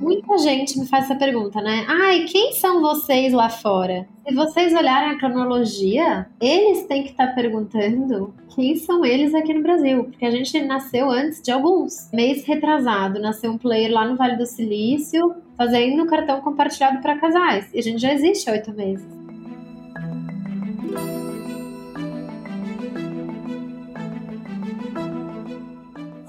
[0.00, 1.84] Muita gente me faz essa pergunta, né?
[1.86, 4.08] Ai, quem são vocês lá fora?
[4.26, 9.52] Se vocês olharem a cronologia, eles têm que estar tá perguntando quem são eles aqui
[9.52, 12.10] no Brasil, porque a gente nasceu antes de alguns.
[12.12, 17.68] Mês retrasado, nasceu um player lá no Vale do Silício, fazendo cartão compartilhado para casais.
[17.74, 19.19] E a gente já existe há oito meses.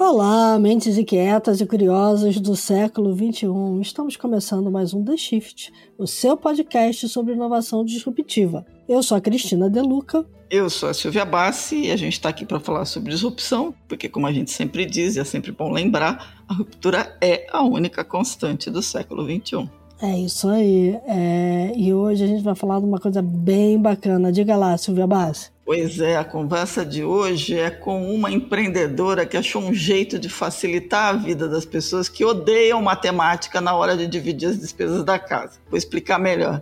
[0.04, 3.46] Olá, mentes inquietas e curiosas do século XXI.
[3.80, 8.66] Estamos começando mais um The Shift, o seu podcast sobre inovação disruptiva.
[8.90, 10.26] Eu sou a Cristina Deluca.
[10.50, 14.10] Eu sou a Silvia Bassi e a gente está aqui para falar sobre disrupção, porque,
[14.10, 18.04] como a gente sempre diz, e é sempre bom lembrar, a ruptura é a única
[18.04, 19.70] constante do século XXI.
[20.02, 21.00] É isso aí.
[21.06, 21.74] É...
[21.76, 24.32] E hoje a gente vai falar de uma coisa bem bacana.
[24.32, 25.52] Diga lá, Silvia Bassi.
[25.74, 30.28] Pois é, a conversa de hoje é com uma empreendedora que achou um jeito de
[30.28, 35.18] facilitar a vida das pessoas que odeiam matemática na hora de dividir as despesas da
[35.18, 35.60] casa.
[35.70, 36.62] Vou explicar melhor.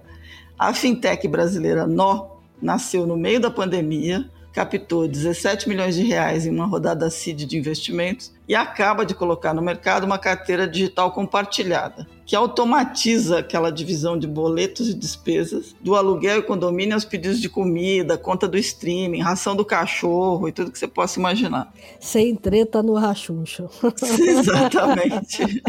[0.59, 6.51] A fintech brasileira Nó nasceu no meio da pandemia, captou 17 milhões de reais em
[6.51, 12.07] uma rodada seed de investimentos e acaba de colocar no mercado uma carteira digital compartilhada
[12.29, 17.49] que automatiza aquela divisão de boletos e despesas, do aluguel e condomínio aos pedidos de
[17.49, 21.73] comida, conta do streaming, ração do cachorro e tudo que você possa imaginar.
[21.99, 23.67] Sem treta no rachuncho.
[24.21, 25.63] Exatamente.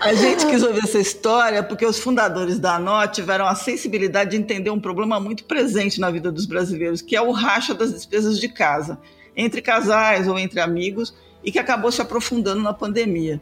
[0.00, 4.38] A gente quis ouvir essa história porque os fundadores da ANOT tiveram a sensibilidade de
[4.38, 8.40] entender um problema muito presente na vida dos brasileiros, que é o racha das despesas
[8.40, 8.98] de casa,
[9.36, 13.40] entre casais ou entre amigos, e que acabou se aprofundando na pandemia.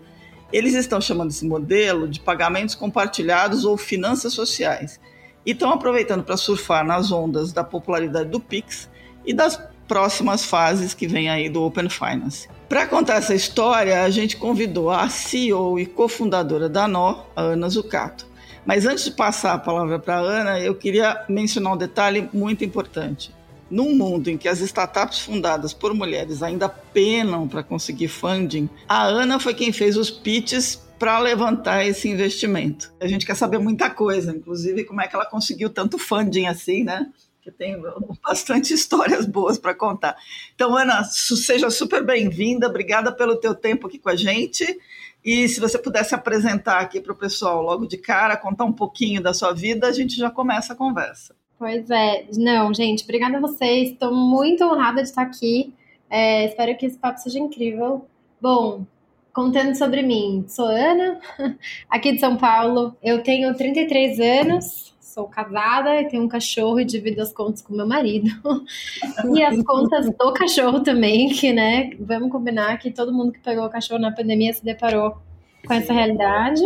[0.53, 5.01] Eles estão chamando esse modelo de pagamentos compartilhados ou finanças sociais.
[5.45, 8.91] E estão aproveitando para surfar nas ondas da popularidade do Pix
[9.25, 12.49] e das próximas fases que vem aí do Open Finance.
[12.69, 17.69] Para contar essa história, a gente convidou a CEO e cofundadora da Nó, a Ana
[17.69, 18.27] Zucato.
[18.65, 22.65] Mas antes de passar a palavra para a Ana, eu queria mencionar um detalhe muito
[22.65, 23.34] importante.
[23.71, 29.05] Num mundo em que as startups fundadas por mulheres ainda penam para conseguir funding, a
[29.05, 32.93] Ana foi quem fez os pitches para levantar esse investimento.
[33.01, 36.85] A gente quer saber muita coisa, inclusive como é que ela conseguiu tanto funding assim,
[36.85, 37.11] né?
[37.43, 37.77] Que tem
[38.23, 40.17] bastante histórias boas para contar.
[40.55, 44.65] Então, Ana, seja super bem-vinda, obrigada pelo teu tempo aqui com a gente.
[45.23, 49.23] E se você pudesse apresentar aqui para o pessoal logo de cara, contar um pouquinho
[49.23, 51.35] da sua vida, a gente já começa a conversa.
[51.59, 53.93] Pois é, não, gente, obrigada a vocês.
[53.93, 55.73] Estou muito honrada de estar aqui.
[56.11, 58.07] É, espero que esse papo seja incrível.
[58.41, 58.85] Bom,
[59.33, 61.19] contando sobre mim, sou Ana,
[61.89, 62.97] aqui de São Paulo.
[63.03, 67.75] Eu tenho 33 anos, sou casada e tenho um cachorro e divido as contas com
[67.75, 68.29] meu marido.
[69.35, 73.65] e as contas do cachorro também, que, né, vamos combinar que todo mundo que pegou
[73.65, 75.17] o cachorro na pandemia se deparou
[75.67, 76.63] com essa realidade.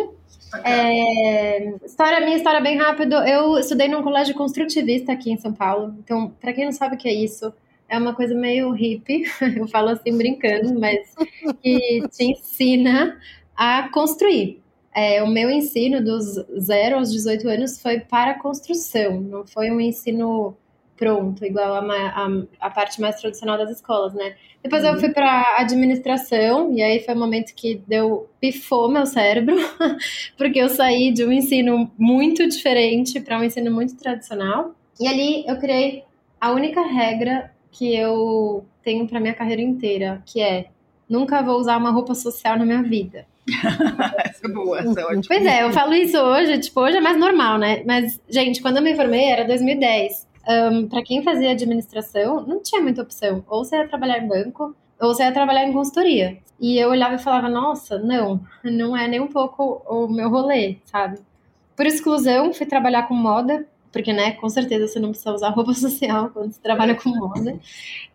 [0.64, 3.14] É, história minha, história bem rápido.
[3.14, 5.94] Eu estudei num colégio construtivista aqui em São Paulo.
[5.98, 7.52] Então, para quem não sabe o que é isso,
[7.88, 9.24] é uma coisa meio hippie.
[9.56, 11.14] Eu falo assim brincando, mas
[11.62, 13.18] que te ensina
[13.56, 14.62] a construir.
[14.94, 19.80] É, o meu ensino dos 0 aos 18 anos foi para construção, não foi um
[19.80, 20.56] ensino
[20.98, 22.28] pronto, igual a, a,
[22.60, 24.34] a, parte mais tradicional das escolas, né?
[24.62, 24.90] Depois uhum.
[24.90, 29.56] eu fui para administração, e aí foi um momento que deu pifou meu cérebro,
[30.36, 34.74] porque eu saí de um ensino muito diferente para um ensino muito tradicional.
[35.00, 36.02] E ali eu criei
[36.40, 40.66] a única regra que eu tenho para minha carreira inteira, que é
[41.08, 43.24] nunca vou usar uma roupa social na minha vida.
[44.18, 45.22] essa é boa, essa é ótima.
[45.26, 47.82] Pois é, eu falo isso hoje, tipo, hoje é mais normal, né?
[47.86, 52.80] Mas, gente, quando eu me formei era 2010 um, para quem fazia administração, não tinha
[52.80, 53.44] muita opção.
[53.48, 56.38] Ou você ia trabalhar em banco, ou você ia trabalhar em consultoria.
[56.58, 60.76] E eu olhava e falava, nossa, não, não é nem um pouco o meu rolê,
[60.86, 61.18] sabe?
[61.76, 65.72] Por exclusão, fui trabalhar com moda, porque, né, com certeza você não precisa usar roupa
[65.74, 67.58] social quando você trabalha com moda.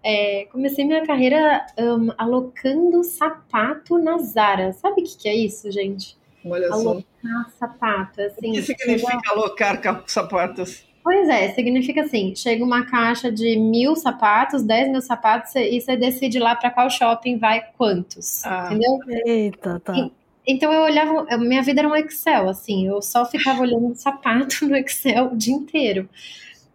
[0.04, 4.74] É, comecei minha carreira um, alocando sapato na Zara.
[4.74, 6.18] Sabe o que, que é isso, gente?
[6.46, 7.50] Olha Alocar só.
[7.58, 8.22] sapato.
[8.22, 10.86] Assim, o que significa alocar sapatos?
[11.04, 15.98] Pois é, significa assim: chega uma caixa de mil sapatos, dez mil sapatos, e você
[15.98, 18.44] decide lá para qual shopping vai quantos.
[18.46, 19.00] Ah, entendeu?
[19.26, 19.94] Eita, tá.
[19.96, 20.12] E,
[20.46, 24.76] então eu olhava, minha vida era um Excel, assim, eu só ficava olhando sapato no
[24.76, 26.08] Excel o dia inteiro.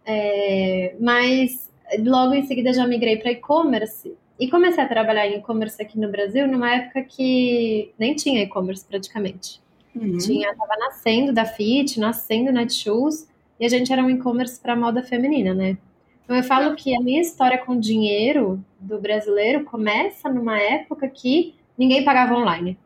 [0.05, 5.81] É, mas logo em seguida já migrei para e-commerce e comecei a trabalhar em e-commerce
[5.81, 9.59] aqui no Brasil numa época que nem tinha e-commerce praticamente.
[9.95, 10.17] Uhum.
[10.17, 13.27] Tinha, tava nascendo da Fit, nascendo Netshoes,
[13.59, 15.77] e a gente era um e-commerce para moda feminina, né?
[16.23, 21.55] Então eu falo que a minha história com dinheiro do brasileiro começa numa época que
[21.77, 22.77] ninguém pagava online.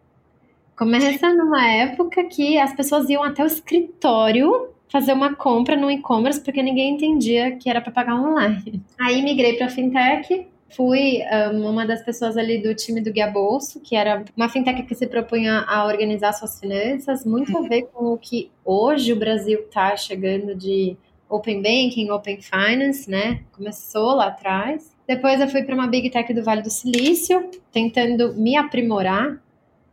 [0.77, 6.41] Começa numa época que as pessoas iam até o escritório fazer uma compra no e-commerce
[6.41, 8.81] porque ninguém entendia que era para pagar online.
[8.99, 11.21] Aí migrei para fintech, fui
[11.51, 14.95] um, uma das pessoas ali do time do Guia Bolso, que era uma fintech que
[14.95, 19.59] se propunha a organizar suas finanças, muito a ver com o que hoje o Brasil
[19.59, 20.97] está chegando de
[21.29, 23.41] Open Banking, Open Finance, né?
[23.51, 24.93] Começou lá atrás.
[25.07, 29.41] Depois eu fui para uma Big Tech do Vale do Silício, tentando me aprimorar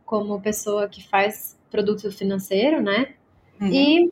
[0.05, 3.13] como pessoa que faz produto financeiro, né?
[3.59, 3.67] Uhum.
[3.67, 4.11] E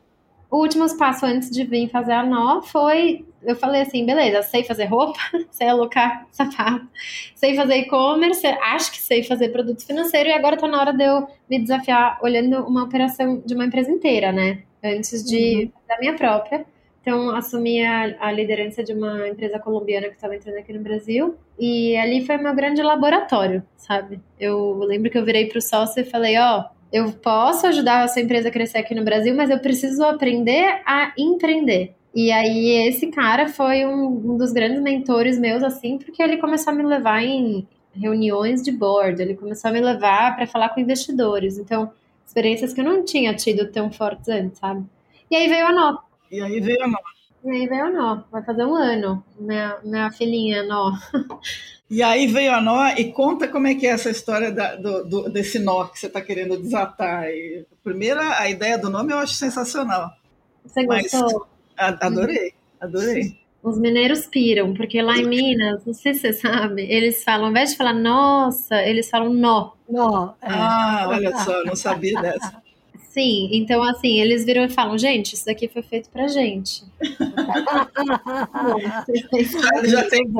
[0.50, 4.64] o último passo antes de vir fazer a nó foi, eu falei assim, beleza, sei
[4.64, 5.18] fazer roupa,
[5.50, 6.86] sei alocar sapato,
[7.34, 11.04] sei fazer e-commerce, acho que sei fazer produto financeiro e agora tá na hora de
[11.04, 14.62] eu me desafiar olhando uma operação de uma empresa inteira, né?
[14.82, 15.72] Antes de uhum.
[15.88, 16.64] da minha própria.
[17.02, 21.34] Então, assumi a, a, liderança de uma empresa colombiana que estava entrando aqui no Brasil.
[21.58, 24.20] E ali foi meu grande laboratório, sabe?
[24.38, 28.02] Eu lembro que eu virei para o sócio e falei: Ó, oh, eu posso ajudar
[28.02, 31.94] a sua empresa a crescer aqui no Brasil, mas eu preciso aprender a empreender.
[32.14, 36.72] E aí, esse cara foi um, um dos grandes mentores meus, assim, porque ele começou
[36.72, 40.80] a me levar em reuniões de board, ele começou a me levar para falar com
[40.80, 41.58] investidores.
[41.58, 41.92] Então,
[42.26, 44.84] experiências que eu não tinha tido tão fortes antes, sabe?
[45.30, 46.98] E aí veio a nota e aí veio a nó.
[47.44, 48.22] E aí veio a nó.
[48.30, 50.92] Vai fazer um ano, minha, minha filhinha nó.
[51.90, 55.04] E aí veio a nó e conta como é que é essa história da, do,
[55.04, 57.24] do, desse nó que você está querendo desatar.
[57.28, 60.08] E, primeiro, a ideia do nome eu acho sensacional.
[60.64, 61.20] Você gostou?
[61.20, 61.59] Mas,
[62.00, 63.40] adorei, adorei.
[63.62, 67.50] Os mineiros piram, porque lá em Minas, não sei se você sabe, eles falam, ao
[67.50, 69.72] invés de falar nossa, eles falam nó.
[69.88, 70.32] Nó.
[70.40, 70.46] É.
[70.48, 72.62] Ah, olha só, não sabia dessa.
[73.10, 76.84] Sim, então assim, eles viram e falam, gente, isso daqui foi feito pra gente.
[79.84, 80.30] já tem,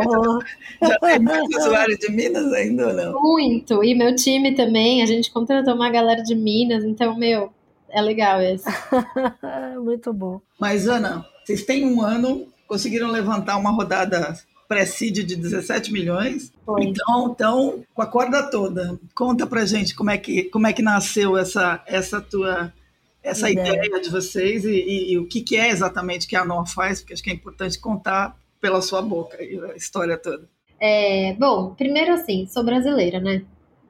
[0.80, 3.20] já tem muito usuário de Minas ainda ou não?
[3.20, 7.52] Muito, e meu time também, a gente contratou uma galera de Minas, então, meu,
[7.88, 8.64] é legal esse.
[9.82, 10.40] muito bom.
[10.58, 14.38] Mas, Ana, vocês têm um ano, conseguiram levantar uma rodada
[14.68, 16.52] presídio de 17 milhões.
[16.64, 16.84] Foi.
[16.84, 18.98] Então, então, com a corda toda.
[19.14, 22.72] Conta pra gente como é que, como é que nasceu essa, essa tua
[23.22, 26.44] essa ideia, ideia de vocês e, e, e, o que, que é exatamente que a
[26.44, 30.48] NOR faz, porque acho que é importante contar pela sua boca a história toda.
[30.80, 33.42] É, bom, primeiro assim, sou brasileira, né?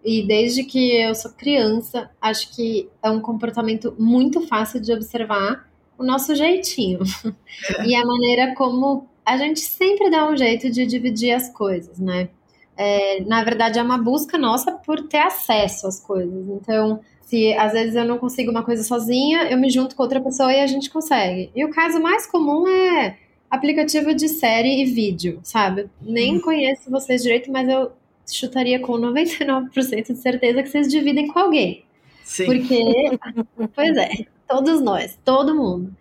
[0.04, 5.69] E desde que eu sou criança, acho que é um comportamento muito fácil de observar
[6.00, 7.00] o nosso jeitinho.
[7.78, 7.86] É.
[7.86, 12.30] E a maneira como a gente sempre dá um jeito de dividir as coisas, né?
[12.76, 16.48] É, na verdade, é uma busca nossa por ter acesso às coisas.
[16.48, 20.20] Então, se às vezes eu não consigo uma coisa sozinha, eu me junto com outra
[20.20, 21.50] pessoa e a gente consegue.
[21.54, 23.18] E o caso mais comum é
[23.50, 25.90] aplicativo de série e vídeo, sabe?
[26.00, 26.40] Nem uhum.
[26.40, 27.92] conheço vocês direito, mas eu
[28.26, 31.84] chutaria com 99% de certeza que vocês dividem com alguém.
[32.24, 32.46] Sim.
[32.46, 33.18] Porque,
[33.74, 34.08] pois é,
[34.50, 35.94] todos nós, todo mundo.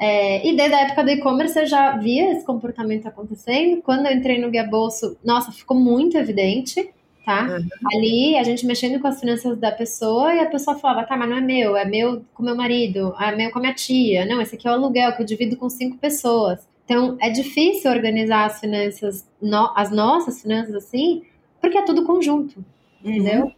[0.00, 3.82] É, e desde a época do e-commerce eu já via esse comportamento acontecendo.
[3.82, 6.88] Quando eu entrei no Guia Bolso, nossa, ficou muito evidente,
[7.26, 7.42] tá?
[7.42, 7.68] Uhum.
[7.92, 11.28] Ali, a gente mexendo com as finanças da pessoa e a pessoa falava, tá, mas
[11.28, 14.24] não é meu, é meu com meu marido, é meu com a minha tia.
[14.24, 16.60] Não, esse aqui é o aluguel que eu divido com cinco pessoas.
[16.84, 21.22] Então, é difícil organizar as finanças, no, as nossas finanças assim,
[21.60, 22.64] porque é tudo conjunto,
[23.04, 23.10] uhum.
[23.10, 23.52] entendeu?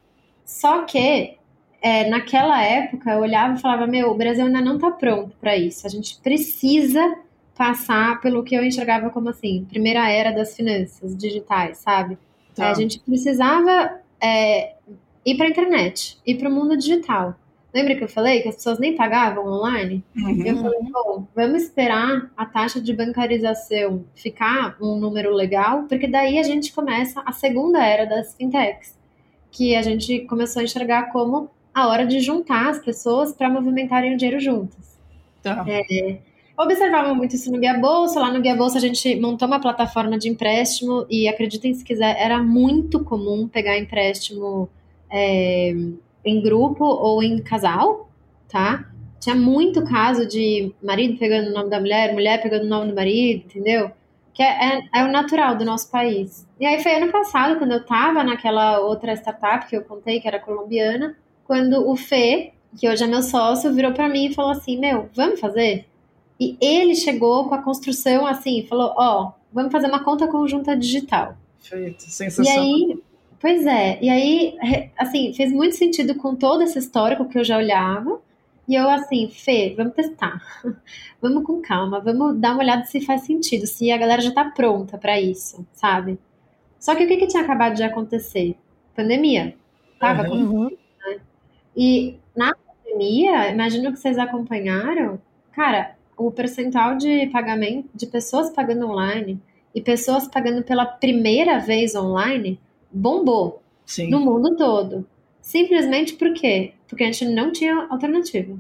[0.47, 1.39] Só que
[1.83, 5.57] é, naquela época eu olhava e falava: Meu, o Brasil ainda não está pronto para
[5.57, 5.87] isso.
[5.87, 7.19] A gente precisa
[7.57, 12.17] passar pelo que eu enxergava como assim, primeira era das finanças digitais, sabe?
[12.55, 12.67] Tá.
[12.67, 14.75] É, a gente precisava é,
[15.25, 17.35] ir para a internet, ir para o mundo digital.
[17.73, 20.03] Lembra que eu falei que as pessoas nem pagavam online?
[20.17, 20.45] Uhum.
[20.45, 26.39] Eu falei, bom, vamos esperar a taxa de bancarização ficar um número legal, porque daí
[26.39, 28.99] a gente começa a segunda era das fintechs,
[29.51, 31.49] que a gente começou a enxergar como
[31.81, 34.99] a hora de juntar as pessoas para movimentarem o dinheiro juntas.
[35.43, 35.65] Tá.
[35.67, 36.19] É,
[36.57, 38.21] observava muito isso no Guia Bolsa.
[38.21, 42.17] Lá no Guia Bolsa a gente montou uma plataforma de empréstimo e acreditem se quiser,
[42.19, 44.69] era muito comum pegar empréstimo
[45.11, 45.75] é,
[46.25, 48.11] em grupo ou em casal,
[48.49, 48.87] tá?
[49.19, 52.95] Tinha muito caso de marido pegando o nome da mulher, mulher pegando o nome do
[52.95, 53.91] marido, entendeu?
[54.33, 56.47] Que é, é, é o natural do nosso país.
[56.59, 60.29] E aí foi ano passado, quando eu tava naquela outra startup que eu contei, que
[60.29, 61.17] era colombiana,
[61.51, 65.11] quando o Fê, que hoje é meu sócio, virou para mim e falou assim: Meu,
[65.13, 65.85] vamos fazer?
[66.39, 70.77] E ele chegou com a construção assim, falou: Ó, oh, vamos fazer uma conta conjunta
[70.77, 71.37] digital.
[71.59, 72.65] Feito, sensacional.
[72.65, 73.03] E aí,
[73.41, 74.57] pois é, e aí,
[74.97, 78.21] assim, fez muito sentido com todo esse histórico que eu já olhava.
[78.69, 80.41] E eu assim, Fê, vamos testar.
[81.21, 84.45] vamos com calma, vamos dar uma olhada se faz sentido, se a galera já tá
[84.45, 86.17] pronta para isso, sabe?
[86.79, 88.55] Só que o que, que tinha acabado de acontecer?
[88.95, 89.57] Pandemia.
[89.99, 90.71] Tava uhum.
[91.83, 95.19] E na pandemia, imagino que vocês acompanharam,
[95.51, 99.41] cara, o percentual de pagamento de pessoas pagando online
[99.75, 102.61] e pessoas pagando pela primeira vez online
[102.93, 104.11] bombou Sim.
[104.11, 105.07] no mundo todo.
[105.41, 106.75] Simplesmente por quê?
[106.87, 108.59] Porque a gente não tinha alternativa,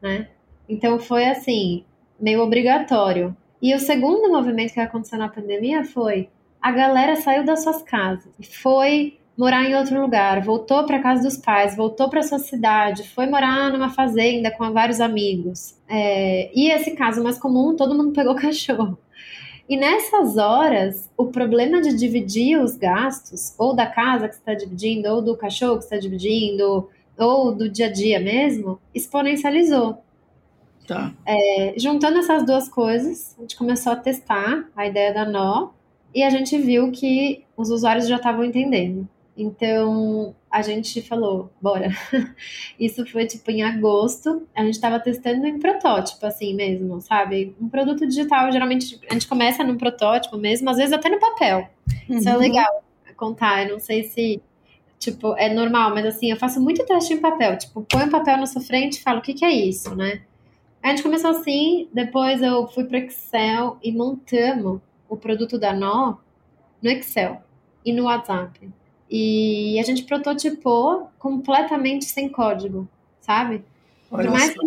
[0.00, 0.28] né?
[0.66, 1.84] Então foi assim,
[2.18, 3.36] meio obrigatório.
[3.60, 8.32] E o segundo movimento que aconteceu na pandemia foi a galera saiu das suas casas
[8.40, 13.08] e foi morar em outro lugar, voltou para casa dos pais, voltou para sua cidade,
[13.08, 15.74] foi morar numa fazenda com vários amigos.
[15.88, 18.98] É, e esse caso mais comum, todo mundo pegou cachorro.
[19.68, 24.54] E nessas horas, o problema de dividir os gastos, ou da casa que você está
[24.54, 30.02] dividindo, ou do cachorro que você está dividindo, ou do dia a dia mesmo, exponencializou.
[30.86, 31.12] Tá.
[31.24, 35.70] É, juntando essas duas coisas, a gente começou a testar a ideia da nó
[36.14, 39.08] e a gente viu que os usuários já estavam entendendo.
[39.42, 41.90] Então a gente falou, bora.
[42.78, 44.46] Isso foi tipo em agosto.
[44.54, 47.54] A gente estava testando em protótipo, assim mesmo, sabe?
[47.60, 51.68] Um produto digital, geralmente a gente começa num protótipo mesmo, às vezes até no papel.
[52.08, 52.18] Uhum.
[52.18, 52.38] Isso é uhum.
[52.38, 52.82] legal
[53.22, 53.64] contar.
[53.64, 54.42] Eu não sei se,
[54.98, 57.56] tipo, é normal, mas assim, eu faço muito teste em papel.
[57.56, 59.94] Tipo, põe o um papel na sua frente e falo, o que, que é isso,
[59.94, 60.22] né?
[60.82, 66.16] A gente começou assim, depois eu fui para Excel e montamos o produto da Nó
[66.82, 67.40] no Excel
[67.84, 68.68] e no WhatsApp.
[69.14, 72.88] E a gente prototipou completamente sem código,
[73.20, 73.62] sabe?
[74.08, 74.60] Por mais, que,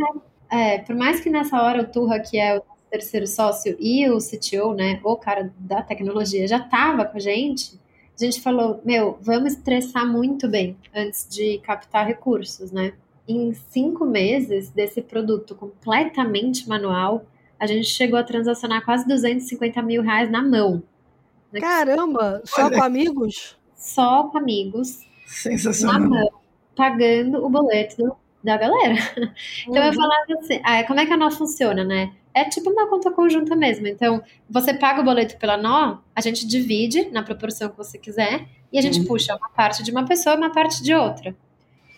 [0.52, 2.62] é, por mais que nessa hora o Turra, que é o
[2.92, 7.80] terceiro sócio, e o CTO, né, o cara da tecnologia, já tava com a gente,
[8.16, 12.94] a gente falou, meu, vamos estressar muito bem antes de captar recursos, né?
[13.28, 17.26] em cinco meses desse produto completamente manual,
[17.60, 20.84] a gente chegou a transacionar quase 250 mil reais na mão.
[21.60, 22.42] Caramba!
[22.46, 22.78] Só Olha.
[22.78, 23.58] com amigos?
[23.86, 25.06] Só com amigos.
[25.28, 26.00] Sensacional.
[26.00, 26.30] Na mão,
[26.76, 28.96] pagando o boleto da galera.
[29.68, 29.88] Então uhum.
[29.88, 32.12] eu falava assim, ah, como é que a nó funciona, né?
[32.34, 33.88] É tipo uma conta conjunta mesmo.
[33.88, 38.46] Então, você paga o boleto pela nó, a gente divide na proporção que você quiser
[38.74, 39.06] e a gente uhum.
[39.06, 41.36] puxa uma parte de uma pessoa e uma parte de outra.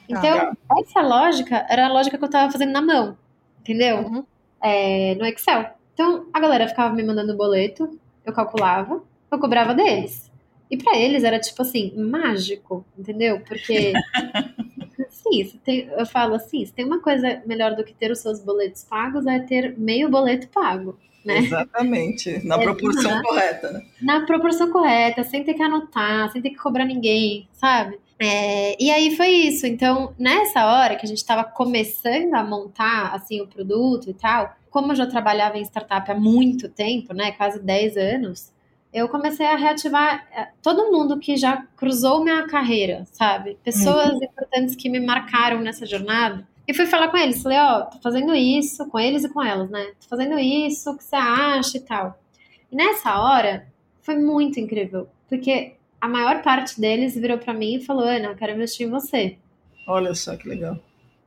[0.08, 3.18] Então, ah, essa lógica era a lógica que eu tava fazendo na mão,
[3.62, 4.00] entendeu?
[4.00, 4.26] Uhum.
[4.62, 5.72] É, no Excel.
[5.94, 9.02] Então, a galera ficava me mandando boleto, eu calculava,
[9.32, 10.27] eu cobrava deles.
[10.70, 13.40] E para eles era tipo assim, mágico, entendeu?
[13.42, 13.94] Porque,
[15.10, 18.40] sim, tem, eu falo assim, se tem uma coisa melhor do que ter os seus
[18.44, 20.98] boletos pagos, é ter meio boleto pago.
[21.26, 21.40] Né?
[21.40, 23.72] Exatamente, na é, proporção correta.
[23.72, 23.86] Né?
[24.02, 28.00] Na proporção correta, sem ter que anotar, sem ter que cobrar ninguém, sabe?
[28.20, 29.68] É, e aí foi isso.
[29.68, 34.56] Então, nessa hora que a gente estava começando a montar assim o produto e tal,
[34.70, 38.52] como eu já trabalhava em startup há muito tempo, né, quase 10 anos,
[38.94, 43.58] eu comecei a reativar é, todo mundo que já cruzou minha carreira, sabe?
[43.64, 44.24] Pessoas uhum.
[44.24, 46.48] importantes que me marcaram nessa jornada.
[46.68, 49.42] E fui falar com eles, falei, ó, oh, tô fazendo isso, com eles e com
[49.42, 49.94] elas, né?
[50.02, 52.20] Tô fazendo isso, o que você acha e tal.
[52.72, 53.68] E nessa hora,
[54.02, 58.36] foi muito incrível, porque a maior parte deles virou para mim e falou: Ana, eu
[58.36, 59.38] quero investir em você.
[59.88, 60.78] Olha só que legal.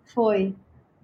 [0.04, 0.54] Foi.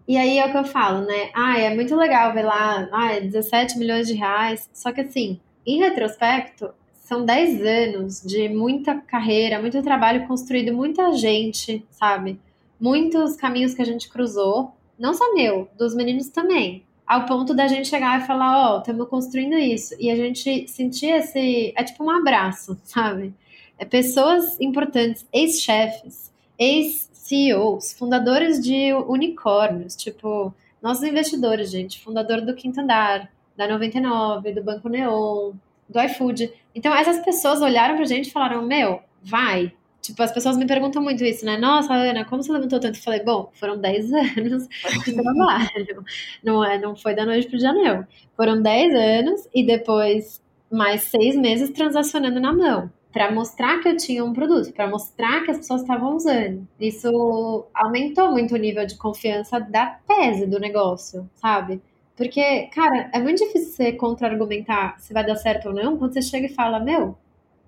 [0.09, 1.31] E aí é o que eu falo, né?
[1.35, 4.71] Ah, é muito legal ver lá, ah, é 17 milhões de reais.
[4.73, 11.13] Só que assim, em retrospecto, são 10 anos de muita carreira, muito trabalho construído, muita
[11.13, 12.39] gente, sabe?
[12.81, 14.73] Muitos caminhos que a gente cruzou.
[14.99, 16.85] Não só meu, dos meninos também.
[17.07, 19.95] Ao ponto da gente chegar e falar, ó, oh, estamos construindo isso.
[20.01, 21.73] E a gente sentir esse.
[21.77, 23.33] É tipo um abraço, sabe?
[23.79, 32.81] é, pessoas importantes, ex-chefes, ex-CEOs, fundadores de unicórnios, tipo, nossos investidores, gente, fundador do Quinto
[32.81, 35.53] Andar, da 99, do Banco Neon,
[35.89, 36.53] do iFood.
[36.75, 39.73] Então, essas pessoas olharam pra gente e falaram: Meu, vai.
[40.01, 41.57] Tipo, as pessoas me perguntam muito isso, né?
[41.57, 42.97] Nossa, Ana, como você levantou tanto?
[42.99, 44.69] Eu falei: Bom, foram 10 anos
[45.05, 46.05] de trabalho.
[46.45, 48.07] não, é, não foi da noite pro dia.
[48.37, 53.97] Foram 10 anos e depois mais seis meses transacionando na mão para mostrar que eu
[53.97, 56.69] tinha um produto, para mostrar que as pessoas estavam usando.
[56.79, 61.81] Isso aumentou muito o nível de confiança da tese do negócio, sabe?
[62.17, 66.23] Porque, cara, é muito difícil você contra-argumentar se vai dar certo ou não quando você
[66.23, 67.17] chega e fala, meu,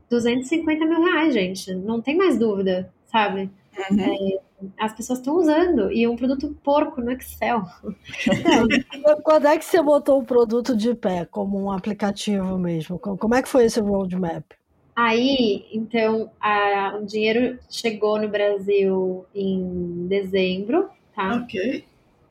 [0.09, 3.51] 250 mil reais, gente, não tem mais dúvida, sabe?
[3.91, 4.01] Uhum.
[4.01, 4.41] É,
[4.79, 7.63] as pessoas estão usando e um produto porco no Excel.
[9.23, 12.99] Quando é que você botou o produto de pé como um aplicativo mesmo?
[12.99, 14.45] Como é que foi esse roadmap?
[14.97, 21.37] Aí, então, a, o dinheiro chegou no Brasil em dezembro, tá?
[21.37, 21.85] Ok.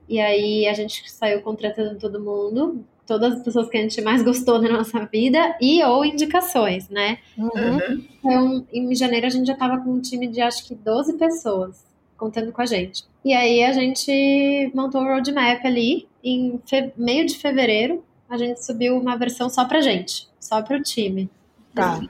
[0.08, 4.24] E aí a gente saiu contratando todo mundo, todas as pessoas que a gente mais
[4.24, 7.20] gostou na nossa vida e ou indicações, né?
[7.38, 8.06] Uhum.
[8.20, 11.86] Então, em janeiro a gente já tava com um time de acho que 12 pessoas.
[12.18, 13.04] contando com a gente.
[13.24, 16.60] E aí a gente montou o roadmap ali, em
[16.98, 21.30] meio de fevereiro, a gente subiu uma versão só pra gente, só pro time.
[21.74, 22.02] Tá.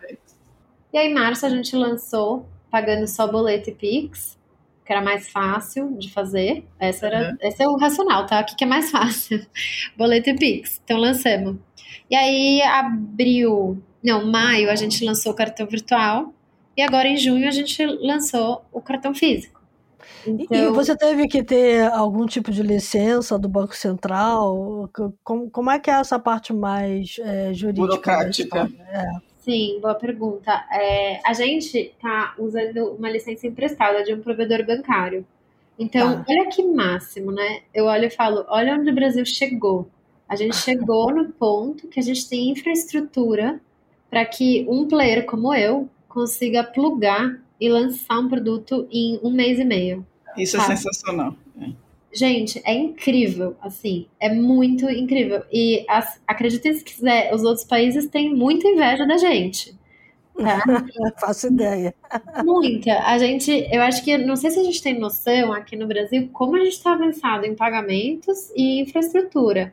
[0.93, 4.36] E aí, em março, a gente lançou pagando só boleto e Pix,
[4.87, 6.65] que era mais fácil de fazer.
[6.79, 7.37] Esse, era, uhum.
[7.41, 8.39] esse é o racional, tá?
[8.39, 9.45] O que, que é mais fácil?
[9.97, 10.79] boleto e Pix.
[10.81, 11.57] Então, lançamos.
[12.09, 16.33] E aí, abril, não, maio, a gente lançou o cartão virtual.
[16.77, 19.61] E agora, em junho, a gente lançou o cartão físico.
[20.25, 20.57] Então...
[20.57, 24.89] E você teve que ter algum tipo de licença do Banco Central?
[25.21, 27.87] Como, como é que é essa parte mais é, jurídica?
[27.87, 28.71] Burocrática.
[28.89, 29.26] É.
[29.47, 30.51] Sim, boa pergunta.
[30.69, 35.25] É, a gente está usando uma licença emprestada de um provedor bancário.
[35.79, 36.25] Então, tá.
[36.27, 37.61] olha que máximo, né?
[37.73, 39.89] Eu olho e falo, olha onde o Brasil chegou.
[40.27, 43.61] A gente chegou no ponto que a gente tem infraestrutura
[44.09, 49.59] para que um player como eu consiga plugar e lançar um produto em um mês
[49.59, 50.05] e meio.
[50.37, 50.73] Isso é tá?
[50.73, 51.33] é sensacional.
[52.17, 55.43] Gente, é incrível, assim, é muito incrível.
[55.53, 59.77] E as, acreditem se quiser, os outros países têm muita inveja da gente.
[60.35, 60.63] Tá?
[61.21, 61.93] Faço ideia.
[62.43, 63.03] Muita.
[63.03, 66.27] A gente, eu acho que, não sei se a gente tem noção aqui no Brasil
[66.33, 69.71] como a gente está avançado em pagamentos e infraestrutura.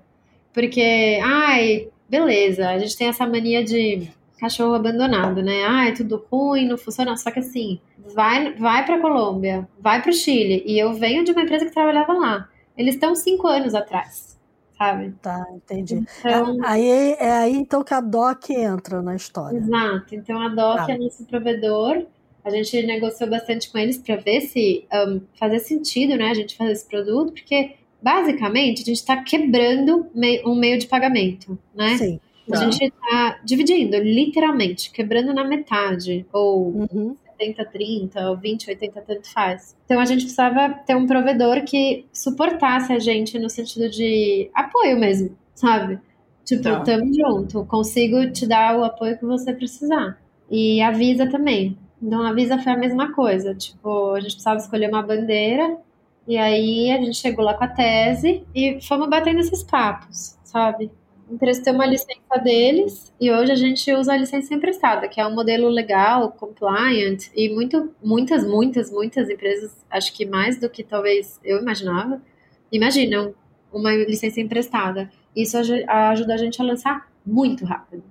[0.53, 4.07] Porque, ai, beleza, a gente tem essa mania de
[4.39, 5.65] cachorro abandonado, né?
[5.67, 7.17] Ah, é tudo ruim, não funciona.
[7.17, 7.81] Só que assim,
[8.15, 10.63] vai, vai para Colômbia, vai para o Chile.
[10.67, 12.49] E eu venho de uma empresa que trabalhava lá.
[12.77, 14.39] Eles estão cinco anos atrás,
[14.77, 15.15] sabe?
[15.23, 16.05] Tá, entendi.
[16.21, 19.59] Então, é, aí é aí então que a DOC entra na história.
[19.59, 20.15] Exato.
[20.15, 20.93] Então a DOC tá.
[20.93, 22.07] é nosso provedor.
[22.45, 26.31] A gente negociou bastante com eles para ver se um, fazia sentido, né?
[26.31, 30.11] A gente fazer esse produto, porque basicamente a gente está quebrando
[30.45, 31.97] um meio de pagamento, né?
[31.97, 32.21] Sim.
[32.49, 32.71] A tá.
[32.71, 37.17] gente está dividindo, literalmente, quebrando na metade, ou uhum.
[37.39, 39.77] 70, 30, ou 20, 80, tanto faz.
[39.85, 44.99] Então a gente precisava ter um provedor que suportasse a gente no sentido de apoio
[44.99, 45.99] mesmo, sabe?
[46.45, 46.81] Tipo, tá.
[46.81, 50.19] tamo junto, consigo te dar o apoio que você precisar.
[50.51, 51.77] E a Visa também.
[52.03, 53.55] Então a Visa foi a mesma coisa.
[53.55, 55.79] Tipo, a gente precisava escolher uma bandeira,
[56.27, 60.91] e aí a gente chegou lá com a tese e fomos batendo esses papos, sabe?
[61.31, 65.35] Emprestei uma licença deles e hoje a gente usa a licença emprestada, que é um
[65.35, 71.41] modelo legal, compliant e muito, muitas, muitas, muitas empresas, acho que mais do que talvez
[71.45, 72.21] eu imaginava,
[72.71, 73.35] imaginam
[73.73, 75.11] uma licença emprestada.
[75.35, 78.05] Isso ajuda a gente a lançar muito rápido.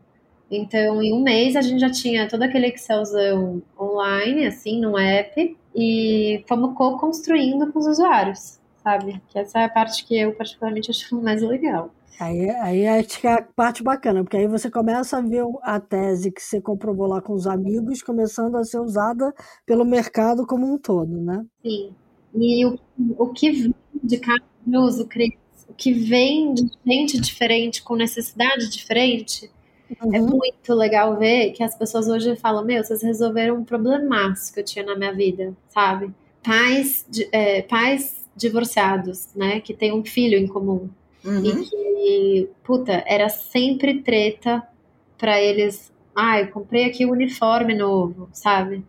[0.51, 5.57] Então, em um mês a gente já tinha todo aquele Excelzão online, assim, no app,
[5.75, 9.19] e fomos co-construindo com os usuários, sabe?
[9.29, 11.91] Que essa é a parte que eu particularmente acho mais legal.
[12.19, 15.79] Aí, aí acho que é a parte bacana, porque aí você começa a ver a
[15.79, 19.33] tese que você comprovou lá com os amigos começando a ser usada
[19.65, 21.45] pelo mercado como um todo, né?
[21.61, 21.91] Sim.
[22.35, 22.79] E o,
[23.17, 29.51] o que vem de cada uso, o que vem de gente diferente, com necessidade diferente,
[29.89, 30.15] é uhum.
[30.15, 34.59] é muito legal ver que as pessoas hoje falam: Meu, vocês resolveram um problemaço que
[34.59, 36.13] eu tinha na minha vida, sabe?
[36.43, 40.89] Pais, é, pais divorciados, né, que têm um filho em comum
[41.25, 41.45] Uhum.
[41.45, 44.61] E que, puta, era sempre treta
[45.17, 45.91] para eles.
[46.15, 48.83] Ai, ah, comprei aqui o um uniforme novo, sabe?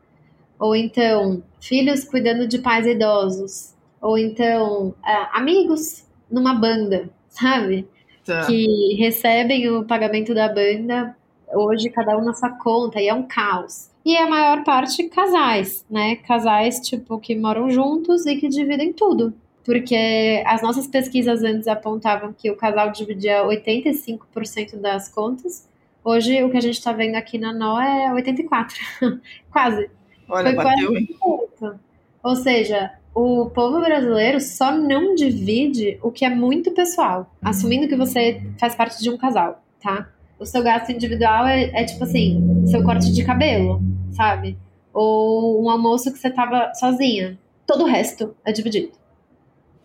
[0.58, 3.74] Ou então, filhos cuidando de pais idosos.
[4.00, 7.88] Ou então, ah, amigos numa banda, sabe?
[8.24, 8.46] Tá.
[8.46, 11.16] Que recebem o pagamento da banda,
[11.52, 13.90] hoje cada um na sua conta, e é um caos.
[14.04, 16.16] E a maior parte casais, né?
[16.16, 19.32] Casais, tipo, que moram juntos e que dividem tudo
[19.64, 25.68] porque as nossas pesquisas antes apontavam que o casal dividia 85% das contas.
[26.04, 28.68] Hoje, o que a gente está vendo aqui na NO é 84%.
[29.50, 29.90] quase.
[30.28, 31.80] Olha, Foi bateu, quase hein?
[32.22, 37.96] Ou seja, o povo brasileiro só não divide o que é muito pessoal, assumindo que
[37.96, 40.08] você faz parte de um casal, tá?
[40.38, 43.80] O seu gasto individual é, é tipo assim, seu corte de cabelo,
[44.12, 44.58] sabe?
[44.92, 47.38] Ou um almoço que você tava sozinha.
[47.66, 48.92] Todo o resto é dividido.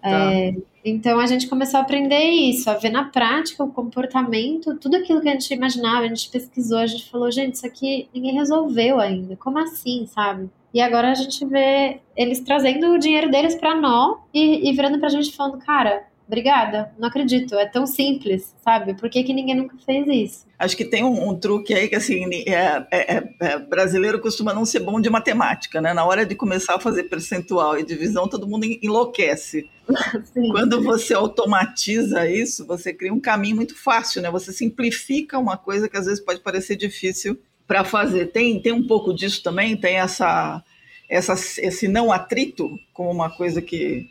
[0.01, 0.33] Tá.
[0.33, 4.95] É, então a gente começou a aprender isso, a ver na prática o comportamento, tudo
[4.95, 8.33] aquilo que a gente imaginava, a gente pesquisou, a gente falou, gente, isso aqui ninguém
[8.33, 10.49] resolveu ainda, como assim, sabe?
[10.73, 14.99] E agora a gente vê eles trazendo o dinheiro deles para nós e, e virando
[14.99, 18.93] pra gente falando, cara, obrigada, não acredito, é tão simples, sabe?
[18.93, 20.45] Por que, que ninguém nunca fez isso?
[20.59, 24.53] Acho que tem um, um truque aí que, assim, é, é, é, é, brasileiro costuma
[24.53, 25.91] não ser bom de matemática, né?
[25.91, 29.67] Na hora de começar a fazer percentual e divisão, todo mundo enlouquece.
[30.33, 30.51] Sim.
[30.51, 34.29] Quando você automatiza isso, você cria um caminho muito fácil, né?
[34.31, 38.27] Você simplifica uma coisa que às vezes pode parecer difícil para fazer.
[38.27, 40.63] Tem, tem um pouco disso também, tem essa
[41.09, 44.07] essa, esse não atrito como uma coisa que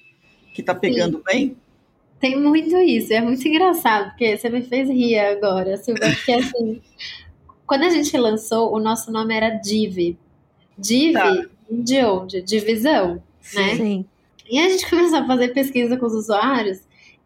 [0.56, 1.24] está pegando Sim.
[1.24, 1.56] bem?
[2.18, 6.82] Tem muito isso, é muito engraçado, porque você me fez rir agora, Silvia, porque assim,
[7.64, 10.16] quando a gente lançou, o nosso nome era Div.
[10.76, 11.44] Div, tá.
[11.70, 12.42] de onde?
[12.42, 13.56] Divisão, Sim.
[13.56, 13.76] né?
[13.76, 14.06] Sim.
[14.48, 16.80] E a gente começou a fazer pesquisa com os usuários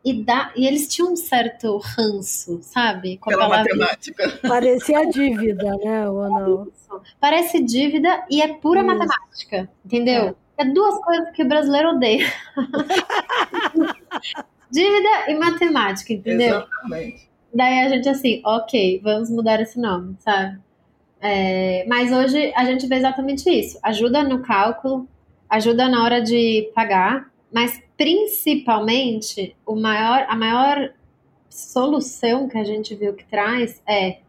[0.04, 3.18] e, dá, e eles tinham um certo ranço, sabe?
[3.18, 4.38] Com Pela matemática.
[4.42, 6.08] Parecia dívida, né?
[6.08, 6.72] Ou não?
[7.20, 8.86] Parece dívida e é pura Isso.
[8.88, 10.36] matemática, entendeu?
[10.58, 10.62] É.
[10.62, 12.26] é duas coisas que o brasileiro odeia.
[14.70, 16.56] dívida e matemática, entendeu?
[16.56, 17.30] Exatamente.
[17.54, 20.58] Daí a gente assim, ok, vamos mudar esse nome, sabe?
[21.20, 23.78] É, mas hoje a gente vê exatamente isso.
[23.82, 25.06] Ajuda no cálculo,
[25.52, 30.94] ajuda na hora de pagar, mas principalmente o maior, a maior
[31.50, 34.20] solução que a gente viu que traz é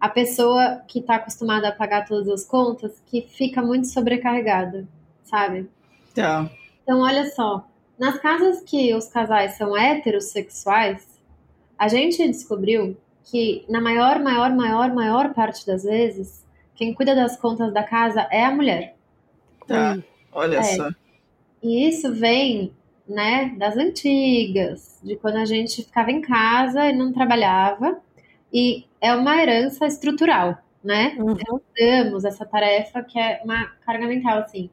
[0.00, 4.88] a pessoa que está acostumada a pagar todas as contas que fica muito sobrecarregada,
[5.22, 5.70] sabe?
[6.12, 6.50] Tá.
[6.82, 7.64] Então, olha só,
[7.96, 11.06] nas casas que os casais são heterossexuais,
[11.78, 17.36] a gente descobriu que na maior, maior, maior, maior parte das vezes, quem cuida das
[17.36, 18.96] contas da casa é a mulher.
[19.68, 19.96] Tá.
[20.32, 20.62] Olha é.
[20.62, 20.88] só.
[21.62, 22.72] E isso vem,
[23.08, 28.00] né, das antigas, de quando a gente ficava em casa e não trabalhava.
[28.52, 31.16] E é uma herança estrutural, né?
[31.18, 31.36] Uhum.
[31.78, 34.68] Damos essa tarefa que é uma carga mental, assim.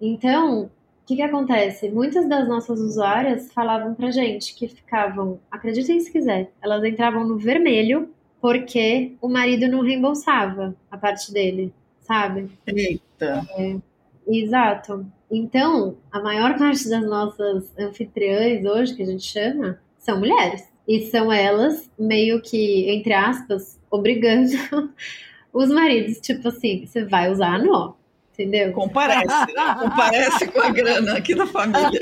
[0.00, 0.70] Então, o
[1.06, 1.88] que, que acontece?
[1.88, 7.38] Muitas das nossas usuárias falavam pra gente que ficavam, acreditem se quiser, elas entravam no
[7.38, 12.50] vermelho porque o marido não reembolsava a parte dele, sabe?
[12.66, 13.46] Eita!
[13.56, 13.76] É,
[14.26, 15.06] Exato.
[15.30, 20.68] Então, a maior parte das nossas anfitriãs hoje, que a gente chama, são mulheres.
[20.86, 24.50] E são elas meio que, entre aspas, obrigando
[25.52, 26.20] os maridos.
[26.20, 27.94] Tipo assim, você vai usar nó,
[28.32, 28.72] entendeu?
[28.72, 29.76] Comparece, né?
[29.80, 32.00] Comparece com a grana aqui da família.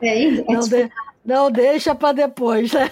[0.00, 0.90] É, é, não, tipo, de,
[1.24, 2.90] não deixa para depois, né?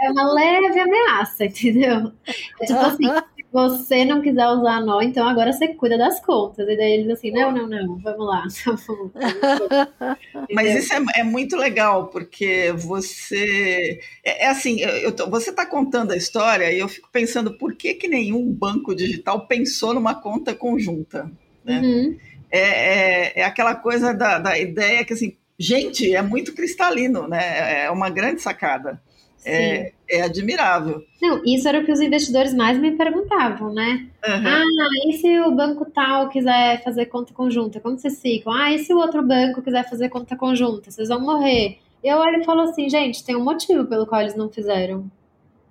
[0.00, 2.12] É uma leve ameaça, entendeu?
[2.60, 3.04] É tipo assim,
[3.52, 6.68] você não quiser usar nó, então agora você cuida das contas.
[6.68, 8.44] E daí eles assim, não, não, não, vamos lá.
[10.52, 14.00] Mas isso é, é, muito legal, porque você.
[14.24, 17.94] É, é assim, eu você está contando a história e eu fico pensando por que,
[17.94, 21.30] que nenhum banco digital pensou numa conta conjunta.
[21.64, 21.80] Né?
[21.80, 22.18] Uhum.
[22.52, 27.84] É, é, é, aquela coisa da, da ideia que, assim, gente, é muito cristalino, né?
[27.84, 29.00] É uma grande sacada
[29.44, 31.02] é, é, admirável.
[31.20, 34.08] Não, isso era o que os investidores mais me perguntavam, né?
[34.26, 34.46] Uhum.
[34.46, 34.64] Ah,
[35.06, 38.52] e se o banco tal quiser fazer conta conjunta, como vocês ficam?
[38.52, 41.78] Ah, e se o outro banco quiser fazer conta conjunta, vocês vão morrer.
[42.02, 45.10] Eu olho e falo assim, gente, tem um motivo pelo qual eles não fizeram.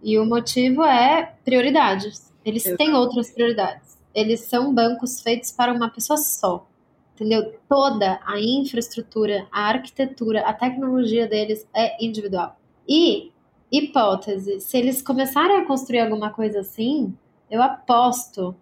[0.02, 2.32] E o motivo é prioridades.
[2.46, 2.78] Eles Exato.
[2.78, 3.98] têm outras prioridades.
[4.14, 6.68] Eles são bancos feitos para uma pessoa só.
[7.16, 7.54] Entendeu?
[7.68, 12.58] Toda a infraestrutura, a arquitetura, a tecnologia deles é individual.
[12.88, 13.32] E
[13.72, 17.14] hipótese, se eles começarem a construir alguma coisa assim,
[17.50, 18.56] eu aposto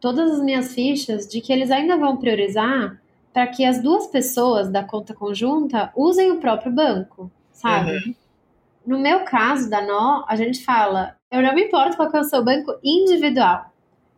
[0.00, 3.00] todas as minhas fichas de que eles ainda vão priorizar
[3.32, 7.92] para que as duas pessoas da conta conjunta usem o próprio banco, sabe?
[7.92, 8.14] Uhum.
[8.86, 12.24] No meu caso da Nó, a gente fala, eu não me importo qual é o
[12.24, 13.72] seu banco individual.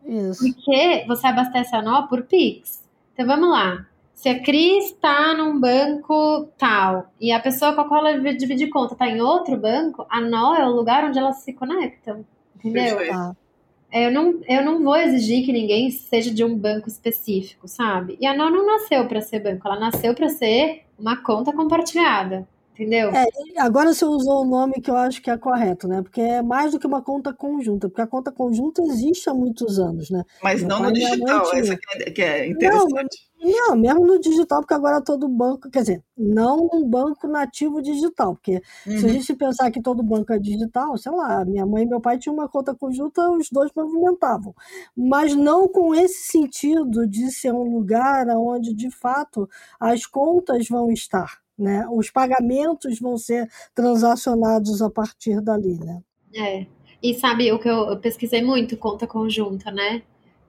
[0.05, 0.43] Isso.
[0.43, 2.83] Porque você abastece a Nó por Pix.
[3.13, 3.85] Então vamos lá.
[4.17, 8.65] Se a Cris está num banco tal e a pessoa com a qual ela divide
[8.65, 12.25] conta está em outro banco, a nó é o lugar onde elas se conectam.
[12.55, 12.97] Entendeu?
[13.13, 13.35] Ah.
[13.93, 18.17] Eu não, eu não vou exigir que ninguém seja de um banco específico, sabe?
[18.19, 22.47] E a nó não nasceu para ser banco, ela nasceu para ser uma conta compartilhada.
[22.77, 23.09] Entendeu?
[23.09, 23.25] É,
[23.57, 26.03] agora você usou o nome que eu acho que é correto, né?
[26.03, 29.79] Porque é mais do que uma conta conjunta, porque a conta conjunta existe há muitos
[29.79, 30.23] anos, né?
[30.43, 31.75] Mas Meu não no digital, essa
[32.13, 33.27] que é, é interessante.
[33.41, 37.81] Não, não, mesmo no digital, porque agora todo banco, quer dizer, não um banco nativo
[37.81, 38.97] digital, porque uhum.
[38.97, 39.13] se a uhum.
[39.13, 42.35] gente pensar que todo banco é digital, sei lá, minha mãe e meu pai tinham
[42.35, 44.53] uma conta conjunta, os dois movimentavam.
[44.95, 50.91] Mas não com esse sentido de ser um lugar onde, de fato, as contas vão
[50.91, 51.87] estar né?
[51.91, 56.01] Os pagamentos vão ser transacionados a partir dali, né?
[56.35, 56.65] É.
[57.01, 60.01] E sabe o que eu, eu pesquisei muito conta conjunta, né?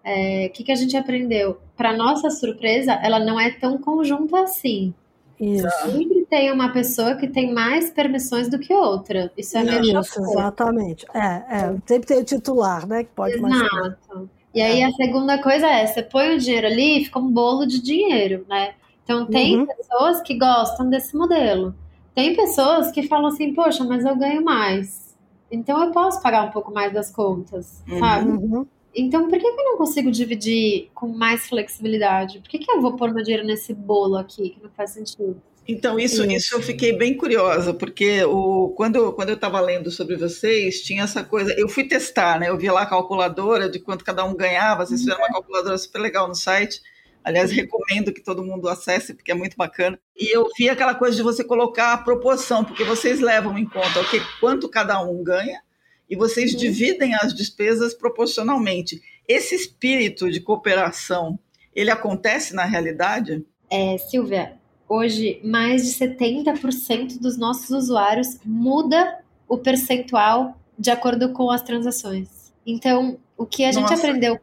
[0.04, 1.58] É, o é, que, que a gente aprendeu?
[1.76, 4.94] Para nossa surpresa, ela não é tão conjunta assim.
[5.38, 5.68] Isso.
[5.84, 9.30] Sempre tem uma pessoa que tem mais permissões do que outra.
[9.36, 10.00] Isso é mesmo.
[10.00, 11.06] Isso, exatamente.
[11.14, 13.04] É, é, sempre tem o titular, né?
[13.04, 14.28] Que pode Exato.
[14.52, 14.86] E aí é.
[14.86, 18.44] a segunda coisa é, você põe o dinheiro ali e fica um bolo de dinheiro,
[18.48, 18.74] né?
[19.08, 19.66] Então, tem uhum.
[19.66, 21.74] pessoas que gostam desse modelo.
[22.14, 25.16] Tem pessoas que falam assim, poxa, mas eu ganho mais.
[25.50, 27.98] Então, eu posso pagar um pouco mais das contas, uhum.
[27.98, 28.30] sabe?
[28.30, 28.66] Uhum.
[28.94, 32.40] Então, por que, que eu não consigo dividir com mais flexibilidade?
[32.40, 35.40] Por que, que eu vou pôr meu dinheiro nesse bolo aqui, que não faz sentido?
[35.66, 40.16] Então, isso, isso eu fiquei bem curiosa, porque o, quando, quando eu estava lendo sobre
[40.16, 41.54] vocês, tinha essa coisa.
[41.58, 42.50] Eu fui testar, né?
[42.50, 45.98] Eu vi lá a calculadora de quanto cada um ganhava, vocês fizeram uma calculadora super
[45.98, 46.82] legal no site.
[47.28, 50.00] Aliás, recomendo que todo mundo acesse, porque é muito bacana.
[50.16, 54.00] E eu vi aquela coisa de você colocar a proporção, porque vocês levam em conta
[54.00, 55.60] o que, quanto cada um ganha
[56.08, 56.58] e vocês uhum.
[56.58, 59.02] dividem as despesas proporcionalmente.
[59.26, 61.38] Esse espírito de cooperação,
[61.74, 63.44] ele acontece na realidade?
[63.70, 64.54] É, Silvia,
[64.88, 72.54] hoje mais de 70% dos nossos usuários muda o percentual de acordo com as transações.
[72.66, 73.96] Então, o que a gente Nossa.
[73.96, 74.40] aprendeu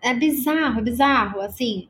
[0.00, 1.88] é bizarro, é bizarro, assim.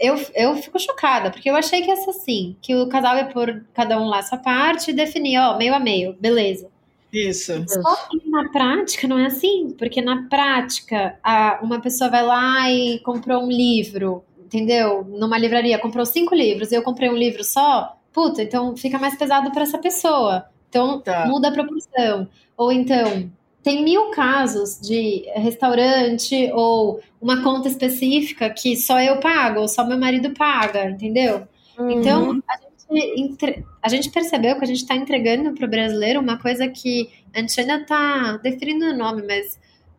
[0.00, 3.26] Eu, eu fico chocada, porque eu achei que ia ser assim, que o casal ia
[3.26, 6.70] pôr cada um lá a sua parte e definir, ó, meio a meio, beleza.
[7.12, 7.52] Isso.
[7.68, 12.70] Só que na prática não é assim, porque na prática a, uma pessoa vai lá
[12.70, 15.04] e comprou um livro, entendeu?
[15.04, 19.14] Numa livraria, comprou cinco livros e eu comprei um livro só, puta, então fica mais
[19.14, 20.46] pesado para essa pessoa.
[20.70, 21.26] Então tá.
[21.26, 22.26] muda a proporção.
[22.56, 23.30] Ou então,
[23.62, 29.86] tem mil casos de restaurante ou uma conta específica que só eu pago, ou só
[29.86, 31.46] meu marido paga, entendeu?
[31.78, 31.90] Uhum.
[31.90, 32.56] Então, a
[32.96, 37.08] gente, a gente percebeu que a gente está entregando para o brasileiro uma coisa que
[37.32, 39.56] a gente ainda está definindo o nome, mas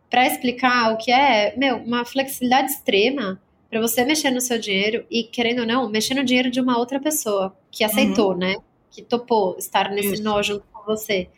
[0.10, 5.06] para explicar o que é, meu, uma flexibilidade extrema para você mexer no seu dinheiro
[5.10, 8.38] e, querendo ou não, mexer no dinheiro de uma outra pessoa que aceitou, uhum.
[8.38, 8.56] né?
[8.92, 10.24] Que topou estar nesse Isso.
[10.24, 11.30] nó junto com você.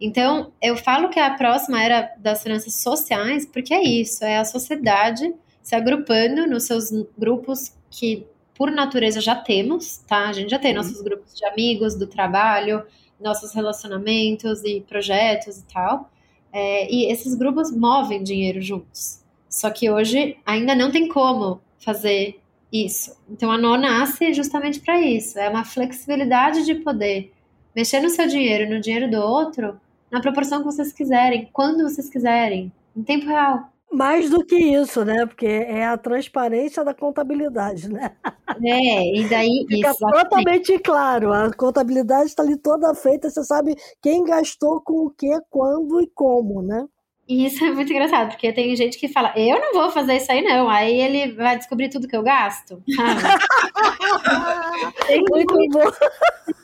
[0.00, 4.44] Então, eu falo que a próxima era das finanças sociais, porque é isso, é a
[4.44, 10.28] sociedade se agrupando nos seus grupos que, por natureza, já temos, tá?
[10.28, 10.78] A gente já tem uhum.
[10.78, 12.84] nossos grupos de amigos, do trabalho,
[13.20, 16.10] nossos relacionamentos e projetos e tal.
[16.52, 19.20] É, e esses grupos movem dinheiro juntos.
[19.48, 22.40] Só que hoje ainda não tem como fazer
[22.72, 23.16] isso.
[23.30, 25.38] Então a nó nasce justamente para isso.
[25.38, 27.32] É uma flexibilidade de poder
[27.74, 32.08] mexer no seu dinheiro, no dinheiro do outro, na proporção que vocês quiserem, quando vocês
[32.08, 33.72] quiserem, em tempo real.
[33.92, 35.24] Mais do que isso, né?
[35.24, 38.16] Porque é a transparência da contabilidade, né?
[38.64, 39.66] É, e daí.
[39.70, 41.32] Fica isso, totalmente claro.
[41.32, 46.10] A contabilidade está ali toda feita, você sabe quem gastou com o que, quando e
[46.12, 46.84] como, né?
[47.26, 50.30] E isso é muito engraçado, porque tem gente que fala, eu não vou fazer isso
[50.30, 50.68] aí, não.
[50.68, 52.82] Aí ele vai descobrir tudo que eu gasto,
[55.06, 55.90] tem muito bom.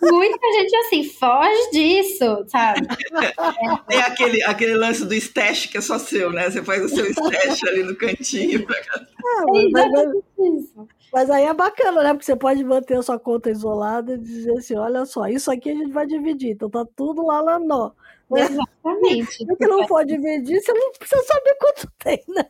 [0.03, 2.87] Muita gente assim, foge disso, sabe?
[3.89, 6.51] Tem aquele, aquele lance do stash que é só seu, né?
[6.51, 8.67] Você faz o seu stash ali no cantinho.
[8.67, 8.77] Pra...
[9.31, 10.09] É, mas, mas,
[11.13, 12.15] mas aí é bacana, né?
[12.15, 15.71] Porque você pode manter a sua conta isolada e dizer assim, olha só, isso aqui
[15.71, 16.53] a gente vai dividir.
[16.53, 17.91] Então tá tudo lá lá nó.
[18.37, 19.45] Exatamente.
[19.47, 22.45] Porque não pode medir, você não precisa saber quanto tem, né?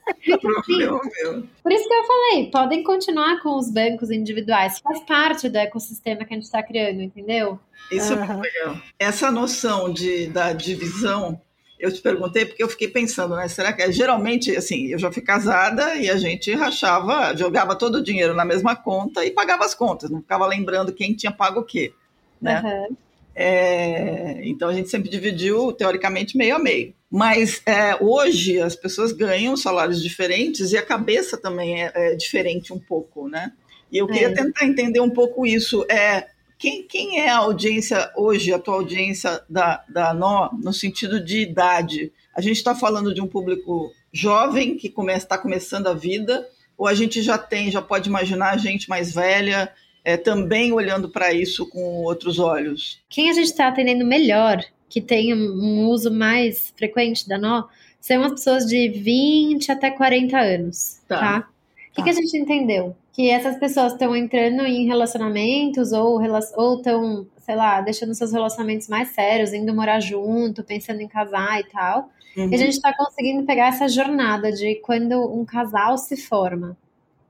[1.62, 6.24] Por isso que eu falei, podem continuar com os bancos individuais, faz parte do ecossistema
[6.24, 7.58] que a gente está criando, entendeu?
[7.90, 8.22] Isso uhum.
[8.22, 8.76] é muito legal.
[8.98, 11.40] Essa noção de, da divisão,
[11.78, 13.48] eu te perguntei porque eu fiquei pensando, né?
[13.48, 18.02] Será que geralmente, assim, eu já fui casada e a gente rachava, jogava todo o
[18.02, 21.64] dinheiro na mesma conta e pagava as contas, não ficava lembrando quem tinha pago o
[21.64, 21.94] quê,
[22.40, 22.60] né?
[22.62, 22.96] Uhum.
[23.42, 26.92] É, então a gente sempre dividiu, teoricamente, meio a meio.
[27.10, 32.70] Mas é, hoje as pessoas ganham salários diferentes e a cabeça também é, é diferente
[32.70, 33.50] um pouco, né?
[33.90, 34.34] E eu queria é.
[34.34, 35.86] tentar entender um pouco isso.
[35.90, 36.26] É,
[36.58, 41.40] quem, quem é a audiência hoje, a tua audiência da, da NO, no sentido de
[41.40, 42.12] idade?
[42.36, 46.92] A gente está falando de um público jovem que está começando a vida, ou a
[46.92, 49.72] gente já tem, já pode imaginar gente mais velha
[50.10, 53.00] é, também olhando para isso com outros olhos?
[53.08, 57.64] Quem a gente está atendendo melhor, que tem um uso mais frequente da nó,
[58.00, 61.18] são as pessoas de 20 até 40 anos, tá?
[61.18, 61.48] tá?
[61.90, 62.96] O que, que a gente entendeu?
[63.12, 69.08] Que essas pessoas estão entrando em relacionamentos ou estão, sei lá, deixando seus relacionamentos mais
[69.10, 72.10] sérios, indo morar junto, pensando em casar e tal.
[72.36, 72.48] Uhum.
[72.50, 76.76] E a gente está conseguindo pegar essa jornada de quando um casal se forma,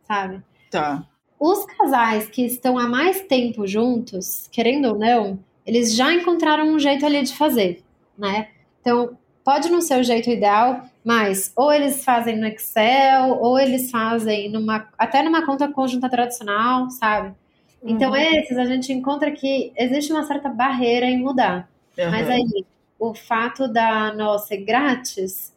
[0.06, 0.42] sabe?
[0.70, 1.06] Tá
[1.40, 6.78] os casais que estão há mais tempo juntos, querendo ou não, eles já encontraram um
[6.78, 7.82] jeito ali de fazer,
[8.18, 8.48] né?
[8.82, 13.90] Então, pode não ser o jeito ideal, mas ou eles fazem no Excel, ou eles
[13.90, 17.34] fazem numa, até numa conta conjunta tradicional, sabe?
[17.82, 18.16] Então, uhum.
[18.16, 21.70] esses a gente encontra que existe uma certa barreira em mudar.
[21.96, 22.10] Uhum.
[22.10, 22.66] Mas aí,
[22.98, 25.49] o fato da nossa grátis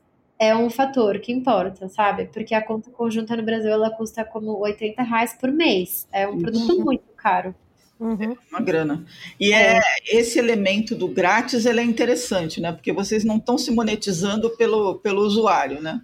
[0.44, 2.26] é um fator que importa, sabe?
[2.26, 6.08] Porque a conta conjunta no Brasil ela custa como 80 reais por mês.
[6.12, 6.84] É um produto uhum.
[6.84, 7.56] muito caro.
[8.00, 8.34] Uhum.
[8.34, 9.06] É uma grana.
[9.40, 9.78] E é.
[9.78, 9.82] é.
[10.08, 12.72] esse elemento do grátis ele é interessante, né?
[12.72, 16.02] Porque vocês não estão se monetizando pelo, pelo usuário, né?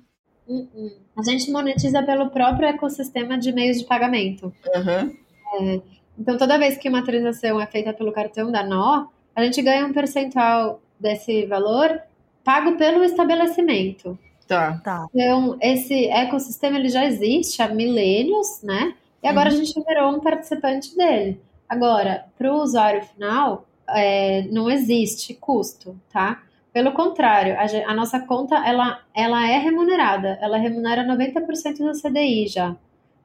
[0.48, 0.92] Uh -uh.
[1.18, 4.54] A gente monetiza pelo próprio ecossistema de meios de pagamento.
[4.74, 5.18] Uhum.
[5.60, 5.82] É,
[6.18, 9.86] então, toda vez que uma transação é feita pelo cartão da Nó, a gente ganha
[9.86, 12.02] um percentual desse valor
[12.44, 14.18] pago pelo estabelecimento.
[14.50, 14.82] Tá.
[14.84, 15.06] Tá.
[15.14, 18.96] Então, esse ecossistema ele já existe há milênios, né?
[19.22, 19.56] E agora uhum.
[19.56, 21.40] a gente virou um participante dele.
[21.70, 26.42] Agora, para o usuário final, é, não existe custo, tá?
[26.74, 32.48] Pelo contrário, a, a, nossa conta ela, ela é remunerada, ela remunera 90% do CDI
[32.48, 32.76] já.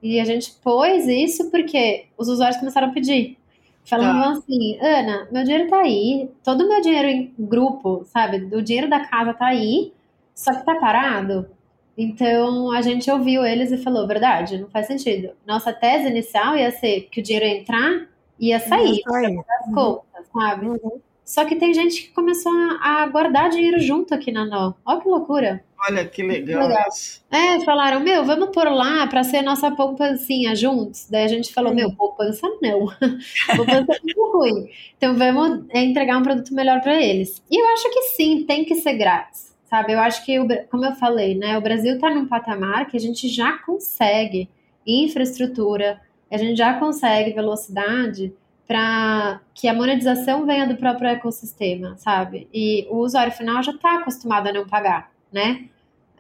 [0.03, 3.39] E a gente pôs isso porque os usuários começaram a pedir.
[3.87, 4.31] Falavam tá.
[4.33, 8.55] assim, Ana, meu dinheiro tá aí, todo o meu dinheiro em grupo, sabe?
[8.55, 9.94] O dinheiro da casa tá aí,
[10.35, 11.49] só que tá parado.
[11.97, 15.31] Então a gente ouviu eles e falou, verdade, não faz sentido.
[15.47, 19.37] Nossa tese inicial ia ser que o dinheiro ia entrar e ia sair, ia sair.
[19.37, 19.75] das uhum.
[19.75, 20.67] contas, sabe?
[20.67, 21.01] Uhum.
[21.25, 24.75] Só que tem gente que começou a guardar dinheiro junto aqui na Nó.
[24.85, 25.65] Olha que loucura.
[25.89, 26.69] Olha que legal.
[26.69, 26.89] legal.
[27.31, 31.09] É, falaram, meu, vamos pôr lá para ser nossa poupancinha juntos.
[31.11, 32.87] Daí a gente falou, meu, poupança não.
[33.57, 34.69] poupança é muito ruim.
[34.99, 37.43] Então vamos entregar um produto melhor para eles.
[37.51, 39.54] E eu acho que sim, tem que ser grátis.
[39.75, 40.39] Sabe, eu acho que,
[40.71, 44.49] como eu falei, né, o Brasil está num patamar que a gente já consegue
[44.87, 48.33] infraestrutura, a gente já consegue velocidade
[48.69, 52.47] para que a monetização venha do próprio ecossistema, sabe?
[52.55, 55.65] E o usuário final já está acostumado a não pagar, né?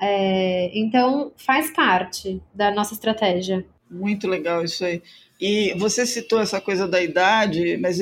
[0.01, 3.65] É, então faz parte da nossa estratégia.
[3.89, 5.01] Muito legal isso aí.
[5.41, 8.01] E você citou essa coisa da idade, mas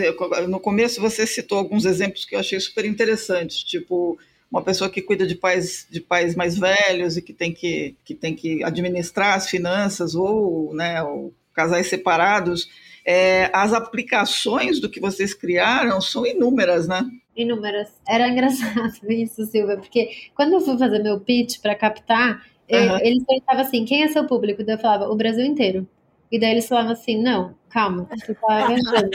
[0.48, 4.18] no começo você citou alguns exemplos que eu achei super interessantes, tipo
[4.52, 8.14] uma pessoa que cuida de pais de pais mais velhos e que tem que, que
[8.14, 12.68] tem que administrar as finanças ou, né, ou casais separados
[13.04, 17.04] é, as aplicações do que vocês criaram são inúmeras, né?
[17.36, 17.88] Inúmeras.
[18.06, 22.98] Era engraçado isso, Silvia, porque quando eu fui fazer meu pitch para captar, uhum.
[23.00, 24.62] eles perguntavam assim: quem é seu público?
[24.64, 25.86] Daí eu falava: o Brasil inteiro.
[26.32, 29.10] E daí eles falavam assim: não, calma, você tá arranjando.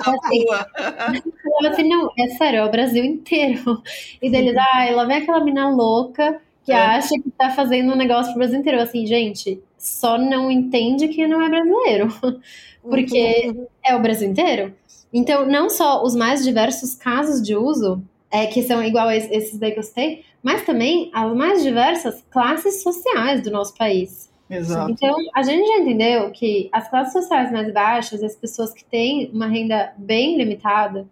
[0.00, 3.80] assim, falava assim: não, é sério, é o Brasil inteiro.
[4.20, 6.76] E daí eles, ah, lá vem aquela mina louca que é.
[6.76, 8.82] acha que tá fazendo um negócio pro Brasil inteiro.
[8.82, 12.08] Assim, gente, só não entende que não é brasileiro.
[12.82, 13.66] Porque uhum.
[13.84, 14.74] é o Brasil inteiro.
[15.12, 19.58] Então, não só os mais diversos casos de uso, é, que são igual a esses
[19.58, 24.29] daí que eu citei, mas também as mais diversas classes sociais do nosso país.
[24.50, 24.90] Exato.
[24.90, 29.30] Então, a gente já entendeu que as classes sociais mais baixas, as pessoas que têm
[29.32, 31.06] uma renda bem limitada,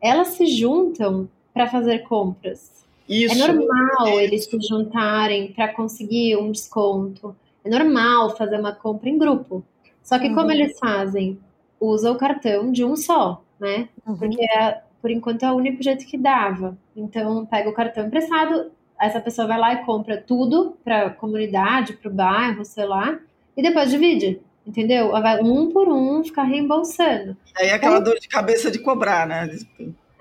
[0.00, 2.84] elas se juntam para fazer compras.
[3.08, 3.34] Isso.
[3.34, 4.24] É normal é.
[4.24, 7.34] eles se juntarem para conseguir um desconto.
[7.64, 9.64] É normal fazer uma compra em grupo.
[10.02, 10.34] Só que uhum.
[10.34, 11.38] como eles fazem?
[11.80, 13.88] Usa o cartão de um só, né?
[14.06, 14.16] Uhum.
[14.16, 16.76] Porque é, por enquanto é o único jeito que dava.
[16.96, 18.70] Então pega o cartão emprestado,
[19.00, 23.18] essa pessoa vai lá e compra tudo para a comunidade, para o bairro, sei lá,
[23.56, 24.40] e depois divide.
[24.66, 25.12] Entendeu?
[25.12, 27.36] Vai um por um ficar reembolsando.
[27.56, 29.48] Aí é aquela dor de cabeça de cobrar, né?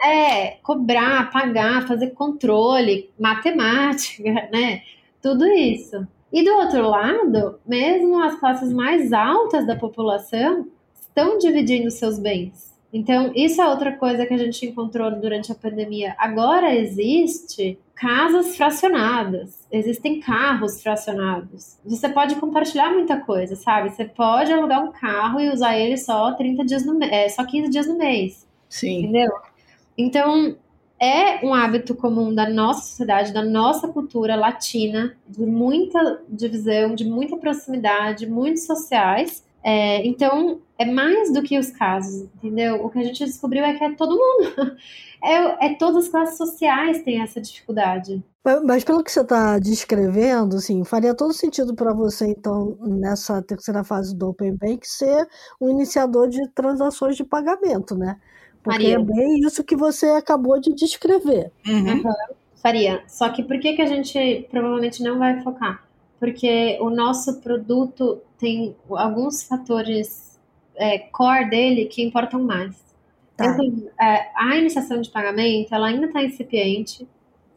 [0.03, 4.83] É, cobrar, pagar, fazer controle, matemática, né?
[5.19, 6.07] Tudo isso.
[6.31, 12.74] E do outro lado, mesmo as classes mais altas da população estão dividindo seus bens.
[12.95, 16.15] Então, isso é outra coisa que a gente encontrou durante a pandemia.
[16.17, 21.77] Agora existe casas fracionadas, existem carros fracionados.
[21.85, 23.89] Você pode compartilhar muita coisa, sabe?
[23.89, 27.69] Você pode alugar um carro e usar ele só 30 dias no é, só 15
[27.69, 28.47] dias no mês.
[28.69, 28.99] Sim.
[28.99, 29.29] Entendeu?
[29.97, 30.55] Então,
[30.97, 37.03] é um hábito comum da nossa sociedade, da nossa cultura latina, de muita divisão, de
[37.03, 39.43] muita proximidade, muito sociais.
[39.61, 42.83] É, então, é mais do que os casos, entendeu?
[42.83, 44.75] O que a gente descobriu é que é todo mundo.
[45.23, 48.23] É, é todas as classes sociais têm essa dificuldade.
[48.63, 53.83] Mas pelo que você está descrevendo, assim, faria todo sentido para você, então, nessa terceira
[53.83, 55.27] fase do Open Bank, ser
[55.59, 58.19] um iniciador de transações de pagamento, né?
[58.61, 58.97] Porque Maria.
[58.97, 61.51] é bem isso que você acabou de descrever.
[61.67, 62.03] Uhum.
[62.55, 63.03] Faria.
[63.07, 65.83] Só que por que, que a gente provavelmente não vai focar?
[66.19, 70.24] Porque o nosso produto tem alguns fatores
[70.77, 72.75] é, core dele que importam mais.
[73.35, 73.45] Tá.
[73.45, 77.07] Então, é, a iniciação de pagamento, ela ainda está incipiente.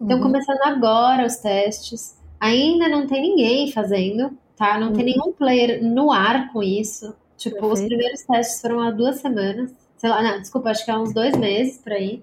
[0.01, 0.23] Estão uhum.
[0.23, 2.17] começando agora os testes.
[2.41, 4.79] Ainda não tem ninguém fazendo, tá?
[4.79, 4.93] Não uhum.
[4.95, 7.15] tem nenhum player no ar com isso.
[7.37, 7.75] Tipo, Perfeito.
[7.75, 11.13] os primeiros testes foram há duas semanas sei lá, não, desculpa, acho que há uns
[11.13, 12.23] dois meses por aí.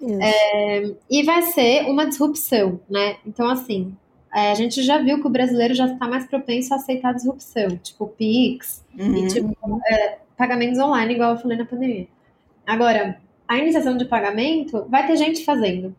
[0.00, 3.16] É, e vai ser uma disrupção, né?
[3.26, 3.96] Então, assim,
[4.32, 7.76] é, a gente já viu que o brasileiro já está mais propenso a aceitar disrupção,
[7.78, 9.16] tipo Pix uhum.
[9.16, 12.08] e tipo, é, pagamentos online, igual eu falei na pandemia.
[12.66, 15.94] Agora, a iniciação de pagamento vai ter gente fazendo.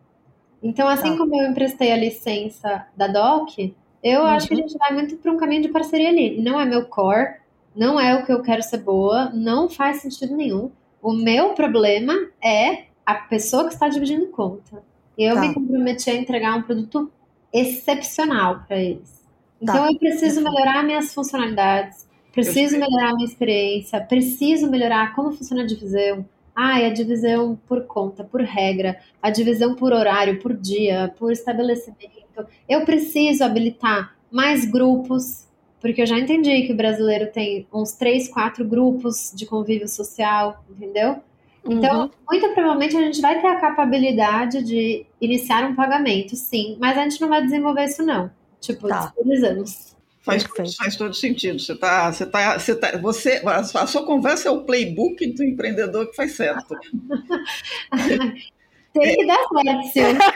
[0.62, 1.18] Então, assim tá.
[1.18, 4.26] como eu emprestei a licença da DOC, Eu uhum.
[4.26, 6.40] acho que a gente vai muito para um caminho de parceria ali.
[6.40, 7.36] Não é meu core,
[7.74, 10.70] não é o que eu quero ser boa, não faz sentido nenhum.
[11.02, 14.82] O meu problema é a pessoa que está dividindo conta.
[15.16, 15.40] Eu tá.
[15.40, 17.10] me comprometi a entregar um produto
[17.52, 19.24] excepcional para eles.
[19.60, 19.92] Então tá.
[19.92, 26.24] eu preciso melhorar minhas funcionalidades, preciso melhorar minha experiência, preciso melhorar como funciona a divisão.
[26.54, 32.46] Ah, a divisão por conta, por regra, a divisão por horário, por dia, por estabelecimento.
[32.68, 35.46] Eu preciso habilitar mais grupos,
[35.80, 40.64] porque eu já entendi que o brasileiro tem uns três, quatro grupos de convívio social,
[40.68, 41.20] entendeu?
[41.64, 42.10] Então, uhum.
[42.28, 47.02] muito provavelmente a gente vai ter a capacidade de iniciar um pagamento, sim, mas a
[47.02, 48.30] gente não vai desenvolver isso, não.
[48.60, 49.00] Tipo, tá.
[49.00, 49.96] disponibilizamos.
[50.20, 50.44] Faz,
[50.76, 51.58] faz todo sentido.
[51.58, 56.10] Você tá, você tá, você tá, você, a sua conversa é o playbook do empreendedor
[56.10, 56.74] que faz certo.
[58.92, 60.18] Tem que dar certo, Silvio.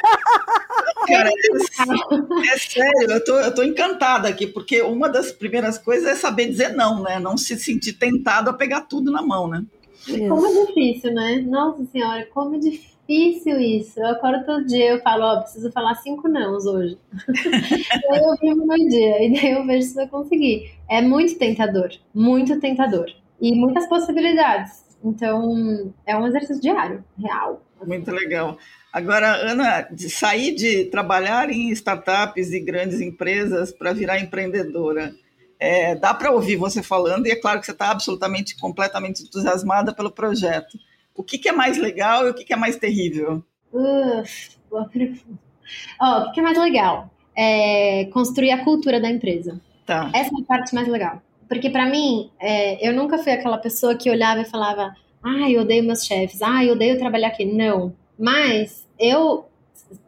[1.09, 6.07] Cara, é, é, sério, eu tô, eu tô encantada aqui, porque uma das primeiras coisas
[6.07, 7.19] é saber dizer não, né?
[7.19, 9.65] Não se sentir tentado a pegar tudo na mão, né?
[10.07, 11.43] Como é difícil, né?
[11.45, 14.01] Nossa senhora, como é difícil isso.
[14.01, 16.99] Eu acordo todo dia, eu falo, ó, preciso falar cinco nãos hoje.
[17.29, 20.73] e aí eu vivo meu dia, e daí eu vejo se vai conseguir.
[20.89, 23.07] É muito tentador, muito tentador.
[23.41, 24.85] E muitas possibilidades.
[25.05, 27.63] Então, é um exercício diário, real.
[27.85, 28.57] Muito legal.
[28.93, 35.13] Agora, Ana, de sair de trabalhar em startups e grandes empresas para virar empreendedora,
[35.59, 39.95] é, dá para ouvir você falando, e é claro que você está absolutamente, completamente entusiasmada
[39.95, 40.79] pelo projeto.
[41.15, 43.45] O que, que é mais legal e o que, que é mais terrível?
[43.73, 44.23] Uh,
[44.71, 45.39] boa pergunta.
[46.01, 47.11] Oh, o que, que é mais legal?
[47.37, 49.61] É construir a cultura da empresa.
[49.87, 50.11] Tá.
[50.15, 51.23] Essa é a parte mais legal.
[51.49, 55.63] Porque para mim, é, eu nunca fui aquela pessoa que olhava e falava, ah, eu
[55.63, 57.45] odeio meus chefes, ah, eu odeio trabalhar aqui.
[57.45, 57.95] Não.
[58.19, 59.47] Mas eu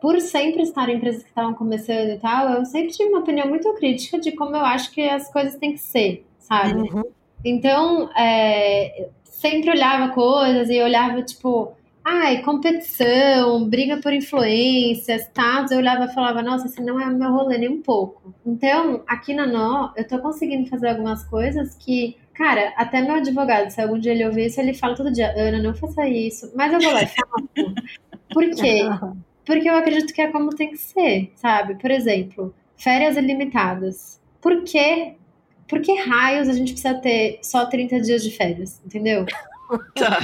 [0.01, 3.49] por sempre estar em empresas que estavam começando e tal, eu sempre tive uma opinião
[3.49, 6.81] muito crítica de como eu acho que as coisas têm que ser, sabe?
[6.81, 7.03] Uhum.
[7.45, 9.09] Então, é,
[9.45, 15.67] sempre olhava coisas e olhava, tipo, ai, competição, briga por influências, tá?
[15.71, 18.35] Eu olhava e falava, nossa, esse não é o meu rolê nem um pouco.
[18.47, 23.69] Então, aqui na Nó, eu tô conseguindo fazer algumas coisas que, cara, até meu advogado,
[23.69, 26.51] se algum dia ele ouvir isso, ele fala todo dia, Ana, não faça isso.
[26.57, 27.75] Mas eu vou lá e falo.
[28.33, 28.81] Por quê?
[29.45, 31.75] Porque eu acredito que é como tem que ser, sabe?
[31.75, 34.19] Por exemplo, férias ilimitadas.
[34.41, 35.17] Por que,
[35.69, 39.25] por que raios a gente precisa ter só 30 dias de férias, entendeu?
[39.95, 40.19] Tá.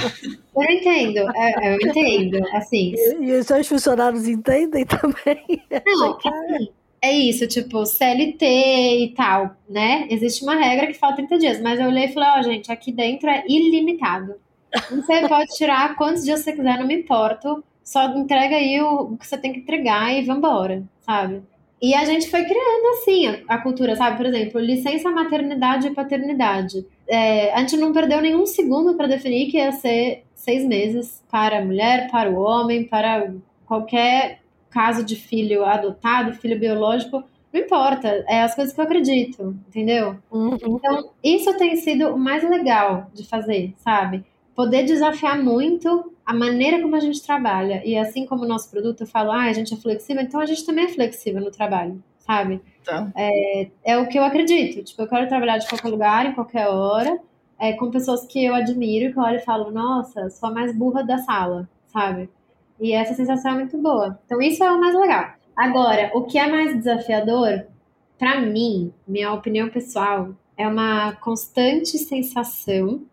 [0.55, 2.93] Eu entendo, é, eu entendo, assim.
[2.95, 5.63] E, e os seus funcionários entendem também?
[5.83, 6.69] Não, assim,
[7.01, 10.07] é isso, tipo, CLT e tal, né?
[10.11, 12.71] Existe uma regra que fala 30 dias, mas eu olhei e falei, ó, oh, gente,
[12.71, 14.35] aqui dentro é ilimitado.
[14.91, 19.27] Você pode tirar quantos dias você quiser, não me importo só entrega aí o, que
[19.27, 21.43] você tem que entregar e vambora, sabe?
[21.81, 24.17] E a gente foi criando assim a, a cultura, sabe?
[24.17, 26.85] Por exemplo, licença maternidade e paternidade.
[27.07, 31.59] É, a gente não perdeu nenhum segundo para definir que ia ser seis meses para
[31.59, 33.33] a mulher, para o homem, para
[33.65, 37.23] qualquer caso de filho adotado, filho biológico,
[37.53, 40.17] não importa, é as coisas que eu acredito, entendeu?
[40.31, 40.55] Uhum.
[40.55, 44.23] Então, isso tem sido o mais legal de fazer, sabe?
[44.55, 47.81] Poder desafiar muito a maneira como a gente trabalha.
[47.85, 50.45] E assim como o nosso produto, eu falo, ah, a gente é flexível, então a
[50.45, 52.61] gente também é flexível no trabalho, sabe?
[52.83, 53.11] Tá.
[53.15, 54.83] É, é o que eu acredito.
[54.83, 57.19] Tipo, eu quero trabalhar de qualquer lugar, em qualquer hora,
[57.59, 60.75] é, com pessoas que eu admiro, que eu olho e falo, nossa, sou a mais
[60.75, 62.29] burra da sala, sabe?
[62.79, 64.19] E essa sensação é muito boa.
[64.25, 65.33] Então, isso é o mais legal.
[65.55, 67.67] Agora, o que é mais desafiador,
[68.17, 73.03] para mim, minha opinião pessoal, é uma constante sensação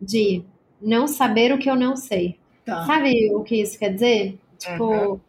[0.00, 0.42] de
[0.80, 2.38] não saber o que eu não sei.
[2.64, 2.84] Tá.
[2.86, 4.38] Sabe o que isso quer dizer?
[4.58, 5.20] Tipo, uhum.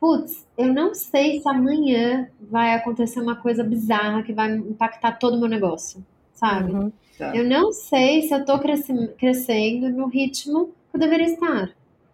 [0.00, 5.36] putz, eu não sei se amanhã vai acontecer uma coisa bizarra que vai impactar todo
[5.36, 6.72] o meu negócio, sabe?
[6.72, 6.92] Uhum.
[7.18, 7.34] Tá.
[7.36, 11.70] Eu não sei se eu tô crescendo, crescendo no ritmo que eu deveria estar.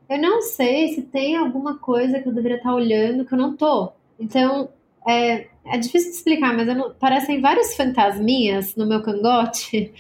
[0.09, 3.57] Eu não sei se tem alguma coisa que eu deveria estar olhando que eu não
[3.57, 3.93] tô.
[4.19, 4.69] Então,
[5.07, 9.93] é, é difícil de explicar, mas não, parecem vários fantasminhas no meu cangote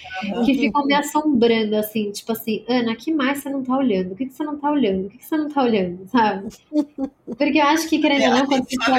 [0.44, 4.12] que ficam me assombrando, assim, tipo assim, Ana, que mais você não tá olhando?
[4.12, 5.06] O que, que você não tá olhando?
[5.06, 6.48] O que, que você não tá olhando, sabe?
[7.36, 8.98] Porque eu acho que, querendo ou não, quando você fala...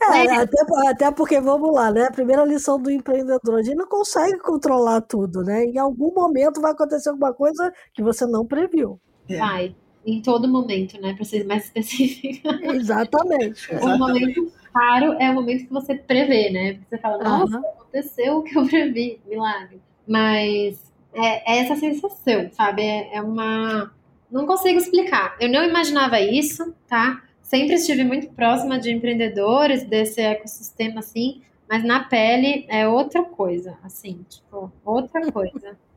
[0.00, 0.58] É, é, até,
[0.88, 2.04] até porque, vamos lá, né?
[2.04, 5.64] A primeira lição do empreendedor, a gente não consegue controlar tudo, né?
[5.64, 9.00] Em algum momento vai acontecer alguma coisa que você não previu.
[9.28, 9.74] Vai,
[10.06, 11.14] em todo momento, né?
[11.14, 12.48] Para ser mais específico.
[12.62, 13.74] Exatamente.
[13.74, 16.74] um momento raro é o momento que você prevê, né?
[16.74, 17.66] Porque você fala, nossa, uhum.
[17.66, 19.80] aconteceu o que eu previ, milagre.
[20.06, 22.82] Mas é, é essa sensação, sabe?
[22.82, 23.92] É, é, uma.
[24.30, 25.36] Não consigo explicar.
[25.40, 27.22] Eu não imaginava isso, tá?
[27.48, 33.78] sempre estive muito próxima de empreendedores desse ecossistema assim, mas na pele é outra coisa,
[33.82, 35.76] assim, tipo, outra coisa.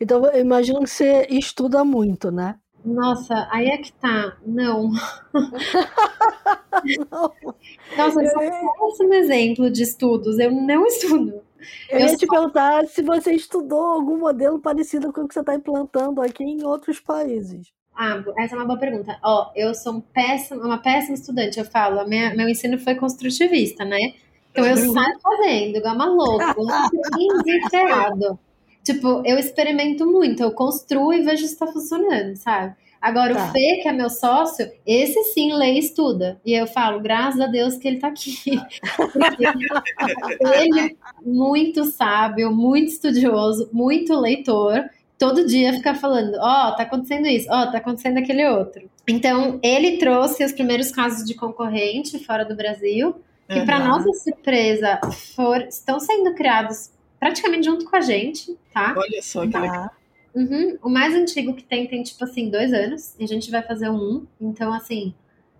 [0.00, 2.54] Então, eu imagino que você estuda muito, né?
[2.84, 4.36] Nossa, aí é que tá.
[4.46, 4.92] Não.
[7.96, 10.38] Nossa, eu sou um exemplo de estudos.
[10.38, 11.42] Eu não estudo.
[11.90, 12.16] Eu, eu ia só...
[12.16, 16.44] te perguntar se você estudou algum modelo parecido com o que você está implantando aqui
[16.44, 17.72] em outros países.
[17.96, 19.18] Ah, essa é uma boa pergunta.
[19.24, 22.06] Ó, eu sou um péssimo, uma péssima estudante, eu falo.
[22.06, 24.14] Minha, meu ensino foi construtivista, né?
[24.52, 24.92] Então eu uhum.
[24.92, 26.54] saio fazendo, igual uma louca,
[27.44, 28.38] desesperado.
[28.84, 32.74] Tipo, eu experimento muito, eu construo e vejo se está funcionando, sabe?
[33.00, 33.48] Agora, tá.
[33.48, 36.40] o Fê, que é meu sócio, esse sim lê e estuda.
[36.44, 38.36] E eu falo, graças a Deus que ele tá aqui.
[40.60, 40.90] ele é
[41.24, 44.84] muito sábio, muito estudioso, muito leitor.
[45.16, 48.88] Todo dia fica falando, ó, oh, tá acontecendo isso, ó, oh, tá acontecendo aquele outro.
[49.08, 53.16] Então, ele trouxe os primeiros casos de concorrente fora do Brasil,
[53.48, 53.66] que, uhum.
[53.66, 55.00] para nossa surpresa,
[55.34, 58.94] for, estão sendo criados praticamente junto com a gente, tá?
[58.96, 59.60] Olha só que tá.
[59.60, 59.90] legal.
[60.34, 60.78] Uhum.
[60.82, 63.14] O mais antigo que tem tem, tipo assim, dois anos.
[63.18, 64.26] E a gente vai fazer um.
[64.40, 65.14] Então, assim,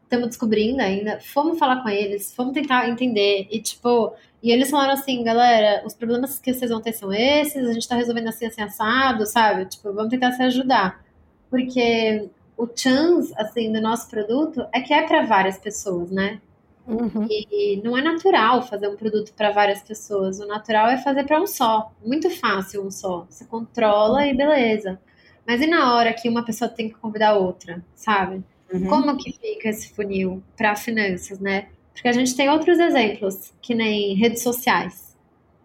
[0.05, 1.21] estamos descobrindo ainda.
[1.21, 3.47] Fomos falar com eles, fomos tentar entender.
[3.51, 4.13] E, tipo,
[4.43, 7.89] e eles falaram assim, galera, os problemas que vocês vão ter são esses, a gente
[7.89, 9.67] tá resolvendo assim, assim, assado, sabe?
[9.67, 11.05] Tipo, vamos tentar se ajudar.
[11.51, 16.41] Porque o chance, assim, do nosso produto é que é para várias pessoas, né?
[16.89, 17.27] Uhum.
[17.31, 20.41] E não é natural fazer um produto para várias pessoas.
[20.41, 21.93] O natural é fazer para um só.
[22.05, 23.27] Muito fácil um só.
[23.29, 24.99] Você controla e beleza.
[25.47, 28.43] Mas e na hora que uma pessoa tem que convidar outra, sabe?
[28.73, 28.87] Uhum.
[28.87, 31.69] Como que fica esse funil para finanças, né?
[31.93, 35.17] Porque a gente tem outros exemplos, que nem redes sociais.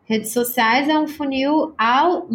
[0.06, 2.28] Redes sociais é um funil ao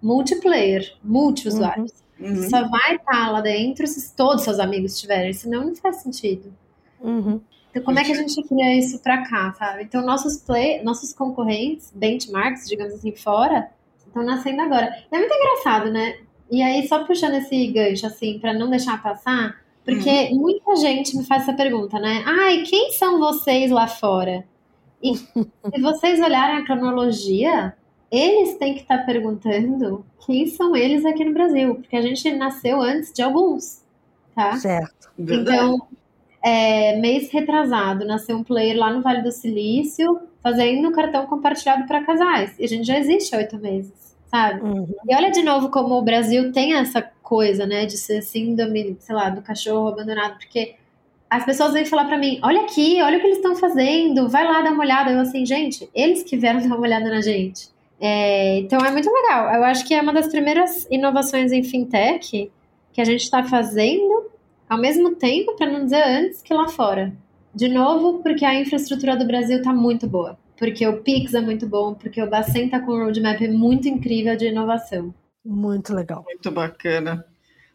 [0.00, 1.92] multiplayer, multi-usuários.
[2.18, 2.48] Uhum.
[2.48, 6.52] Só vai estar lá dentro se todos seus amigos estiverem, senão não faz sentido.
[7.00, 7.40] Uhum.
[7.76, 9.82] Então, como é que a gente cria isso para cá, sabe?
[9.82, 13.68] Então, nossos play, nossos concorrentes, benchmarks, digamos assim, fora,
[13.98, 14.90] estão nascendo agora.
[15.12, 16.16] E é muito engraçado, né?
[16.50, 20.38] E aí, só puxando esse gancho, assim, para não deixar passar, porque hum.
[20.38, 22.24] muita gente me faz essa pergunta, né?
[22.24, 24.46] Ai, quem são vocês lá fora?
[25.02, 27.76] E se vocês olharem a cronologia,
[28.10, 32.32] eles têm que estar tá perguntando quem são eles aqui no Brasil, porque a gente
[32.32, 33.82] nasceu antes de alguns,
[34.34, 34.56] tá?
[34.56, 35.10] Certo.
[35.18, 35.86] Então,
[36.46, 42.04] é, mês retrasado, nasceu um player lá no Vale do Silício, fazendo cartão compartilhado para
[42.04, 42.56] casais.
[42.56, 44.60] E a gente já existe há oito meses, sabe?
[44.60, 44.86] Uhum.
[45.08, 49.12] E olha de novo como o Brasil tem essa coisa, né, de ser síndrome, sei
[49.16, 50.76] lá, do cachorro abandonado, porque
[51.28, 54.44] as pessoas vêm falar para mim: olha aqui, olha o que eles estão fazendo, vai
[54.44, 55.10] lá dar uma olhada.
[55.10, 57.70] Eu assim, gente, eles que vieram dar uma olhada na gente.
[58.00, 59.52] É, então é muito legal.
[59.52, 62.52] Eu acho que é uma das primeiras inovações em fintech
[62.92, 64.35] que a gente está fazendo
[64.68, 67.12] ao mesmo tempo, para não dizer antes, que lá fora.
[67.54, 70.38] De novo, porque a infraestrutura do Brasil está muito boa.
[70.58, 74.36] Porque o Pix é muito bom, porque o Bacen está com um roadmap muito incrível
[74.36, 75.14] de inovação.
[75.44, 76.24] Muito legal.
[76.24, 77.24] Muito bacana.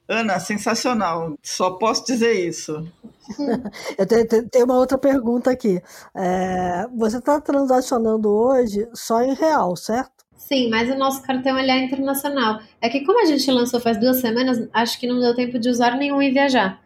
[0.07, 1.37] Ana, sensacional.
[1.41, 2.85] Só posso dizer isso.
[3.97, 5.81] Eu tenho, tenho, uma outra pergunta aqui.
[6.13, 10.20] É, você está transacionando hoje só em real, certo?
[10.41, 12.59] Sim, mas o nosso cartão ele é internacional.
[12.81, 15.69] É que como a gente lançou faz duas semanas, acho que não deu tempo de
[15.69, 16.81] usar nenhum e viajar.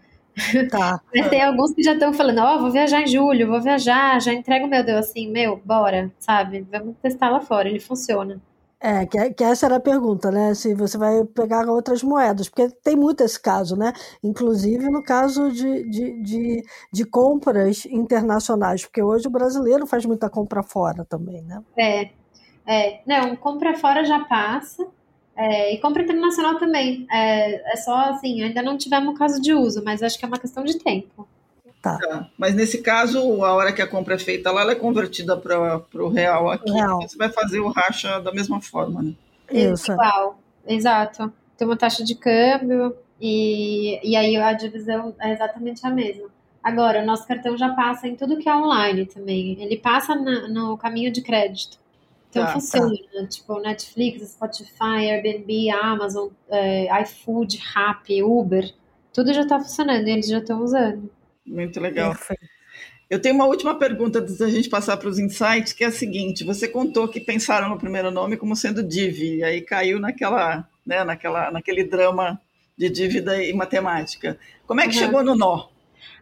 [0.70, 1.00] Tá.
[1.16, 4.22] Mas tem alguns que já estão falando, ó, oh, vou viajar em julho, vou viajar,
[4.22, 6.68] já entrego meu Deus assim, meu, bora, sabe?
[6.70, 8.42] Vamos testar lá fora, ele funciona.
[8.78, 10.54] É, que, que, essa era a pergunta, né?
[10.54, 13.94] Se você vai pegar outras moedas, porque tem muito esse caso, né?
[14.22, 20.30] Inclusive no caso de, de, de, de compras internacionais, porque hoje o brasileiro faz muita
[20.30, 21.64] compra fora também, né?
[21.80, 22.10] É,
[22.68, 24.88] é, não, compra fora já passa.
[25.38, 27.06] É, e compra internacional também.
[27.12, 30.40] É, é só assim, ainda não tivemos caso de uso, mas acho que é uma
[30.40, 31.28] questão de tempo.
[31.82, 31.98] Tá.
[31.98, 32.30] tá.
[32.38, 35.84] Mas nesse caso, a hora que a compra é feita lá, ela é convertida para
[35.94, 36.72] o real aqui.
[36.72, 37.02] Real.
[37.02, 39.14] Você vai fazer o racha da mesma forma, né?
[39.52, 39.92] Isso.
[39.92, 41.32] Igual, exato.
[41.58, 46.28] Tem uma taxa de câmbio e, e aí a divisão é exatamente a mesma.
[46.64, 49.62] Agora, o nosso cartão já passa em tudo que é online também.
[49.62, 51.78] Ele passa na, no caminho de crédito.
[52.36, 53.28] Então tá, funciona, tá.
[53.28, 58.70] tipo Netflix, Spotify, Airbnb, Amazon, é, iFood, Rappi, Uber,
[59.14, 61.10] tudo já está funcionando e eles já estão usando.
[61.48, 62.12] Muito legal.
[62.12, 62.46] Perfeito.
[63.10, 65.92] Eu tenho uma última pergunta antes da gente passar para os insights, que é a
[65.92, 70.68] seguinte: você contou que pensaram no primeiro nome como sendo Divi, e aí caiu naquela,
[70.86, 72.42] né, naquela, naquele drama
[72.78, 74.38] de dívida e matemática.
[74.68, 75.02] Como é que uhum.
[75.02, 75.70] chegou no nó?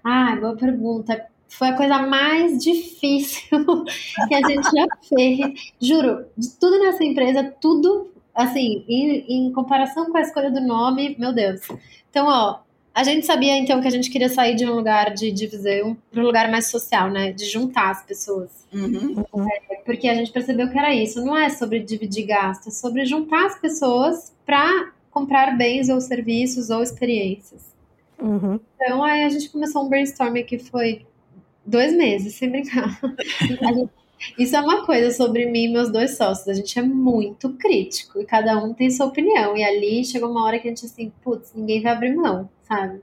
[0.04, 1.26] Ah, boa pergunta
[1.58, 3.60] foi a coisa mais difícil
[4.28, 5.74] que a gente já fez.
[5.80, 11.16] Juro, de tudo nessa empresa, tudo, assim, em, em, comparação com a escolha do nome,
[11.20, 11.62] meu Deus.
[12.10, 12.60] Então, ó,
[12.96, 16.22] A gente sabia então que a gente queria sair de um lugar de divisão para
[16.22, 17.32] um lugar mais social, né?
[17.32, 18.68] De juntar as pessoas.
[18.72, 19.26] Uhum.
[19.72, 21.24] É, porque a gente percebeu que era isso.
[21.26, 26.70] Não é sobre dividir gasto, é sobre juntar as pessoas para comprar bens ou serviços
[26.70, 27.74] ou experiências.
[28.20, 28.60] Uhum.
[28.76, 31.04] Então aí a gente começou um brainstorming que foi
[31.66, 33.00] dois meses, sem brincar.
[33.42, 33.90] Gente,
[34.38, 36.48] isso é uma coisa sobre mim e meus dois sócios.
[36.48, 39.56] A gente é muito crítico e cada um tem sua opinião.
[39.58, 43.02] E ali chegou uma hora que a gente assim, putz, ninguém vai abrir mão, sabe?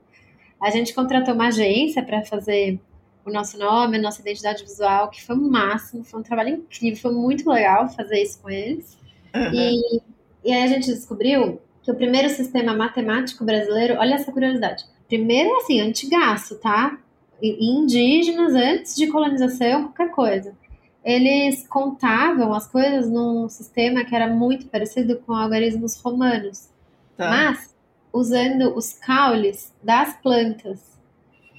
[0.59, 2.79] A gente contratou uma agência para fazer
[3.25, 7.01] o nosso nome, a nossa identidade visual, que foi o máximo, foi um trabalho incrível,
[7.01, 8.97] foi muito legal fazer isso com eles.
[9.33, 9.53] Uhum.
[9.53, 10.01] E,
[10.45, 15.55] e aí a gente descobriu que o primeiro sistema matemático brasileiro, olha essa curiosidade, primeiro
[15.57, 16.97] assim, antigaço, tá?
[17.41, 20.53] Indígenas, antes de colonização, qualquer coisa.
[21.03, 26.69] Eles contavam as coisas num sistema que era muito parecido com algarismos romanos,
[27.17, 27.29] Tá.
[27.29, 27.75] mas
[28.13, 30.99] usando os caules das plantas.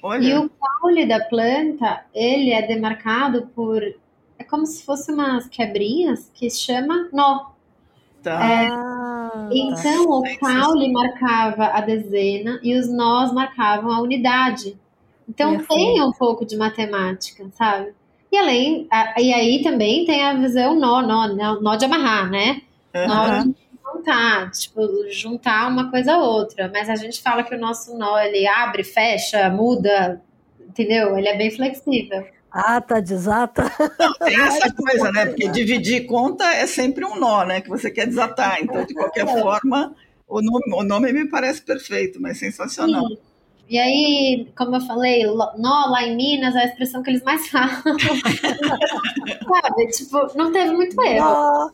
[0.01, 3.81] Olha, E o caule da planta, ele é demarcado por.
[4.37, 7.51] É como se fossem umas quebrinhas que se chama nó.
[8.21, 8.39] tá.
[8.41, 9.49] Ah, tá.
[9.51, 14.77] Então, o caule marcava a dezena e os nós marcavam a unidade.
[15.27, 15.67] Então, Perfeito.
[15.73, 17.93] tem um pouco de matemática, sabe?
[18.31, 22.29] E além, a- e aí também tem a visão nó, nó, nó, nó de amarrar,
[22.29, 22.61] né?
[22.93, 23.43] Nó Aham.
[23.51, 26.69] de juntar, tipo, juntar uma coisa a outra.
[26.73, 30.21] Mas a gente fala que o nosso nó, ele abre, fecha, muda,
[30.67, 31.17] entendeu?
[31.17, 32.25] Ele é bem flexível.
[32.51, 33.63] Ata, desata.
[34.23, 35.25] Tem essa coisa, né?
[35.27, 37.61] Porque dividir conta é sempre um nó, né?
[37.61, 38.61] Que você quer desatar.
[38.61, 39.95] Então, de qualquer forma,
[40.27, 43.07] o nome, o nome me parece perfeito, mas sensacional.
[43.07, 43.17] Sim.
[43.69, 47.47] E aí, como eu falei, nó lá em Minas é a expressão que eles mais
[47.49, 47.81] falam.
[49.47, 49.87] Sabe?
[49.87, 51.25] Tipo, não teve muito erro.
[51.25, 51.69] Ó,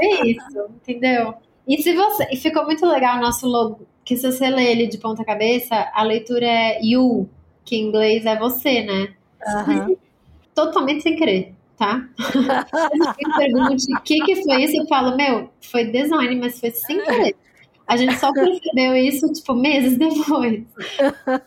[0.00, 1.34] É isso, entendeu?
[1.66, 2.28] E se você.
[2.30, 5.90] E ficou muito legal o nosso logo, que se você lê ele de ponta cabeça,
[5.92, 7.28] a leitura é you,
[7.64, 9.14] que em inglês é você, né?
[9.46, 9.96] aham.
[10.54, 12.08] Totalmente sem querer, tá?
[13.18, 17.02] Quem pergunte o que, que foi isso, eu falo, meu, foi design, mas foi sem
[17.04, 17.36] querer.
[17.86, 20.64] A gente só percebeu isso, tipo, meses depois.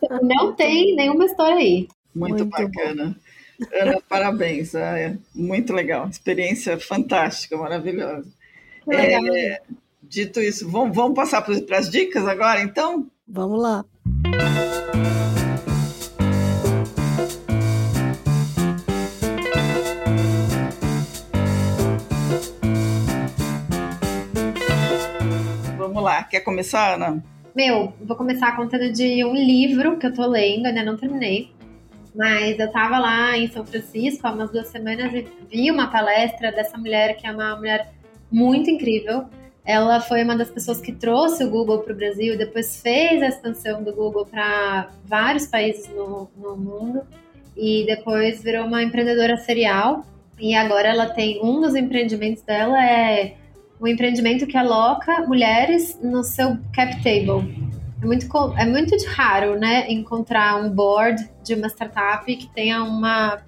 [0.02, 1.86] Então, Não tem nenhuma história aí.
[2.14, 3.16] Muito, Muito bacana.
[3.72, 4.74] Ana, parabéns.
[4.74, 6.08] ah, é muito legal.
[6.08, 8.26] Experiência fantástica, maravilhosa.
[8.86, 9.26] Legal.
[9.26, 9.60] É,
[10.02, 13.06] dito isso, vamos, vamos passar para as dicas agora, então?
[13.28, 13.84] Vamos lá.
[26.00, 26.24] Vamos lá.
[26.24, 27.22] Quer começar, Ana?
[27.54, 31.52] Meu, vou começar contando de um livro que eu tô lendo, ainda não terminei.
[32.14, 36.50] Mas eu tava lá em São Francisco há umas duas semanas e vi uma palestra
[36.50, 37.92] dessa mulher que é uma mulher
[38.32, 39.26] muito incrível.
[39.62, 43.28] Ela foi uma das pessoas que trouxe o Google para o Brasil, depois fez a
[43.28, 47.02] expansão do Google para vários países no, no mundo
[47.54, 50.06] e depois virou uma empreendedora serial.
[50.38, 53.34] E agora ela tem um dos empreendimentos dela é
[53.80, 57.70] um empreendimento que aloca mulheres no seu cap table.
[58.02, 58.26] É muito,
[58.56, 63.42] é muito raro, né, encontrar um board de uma startup que tenha uma,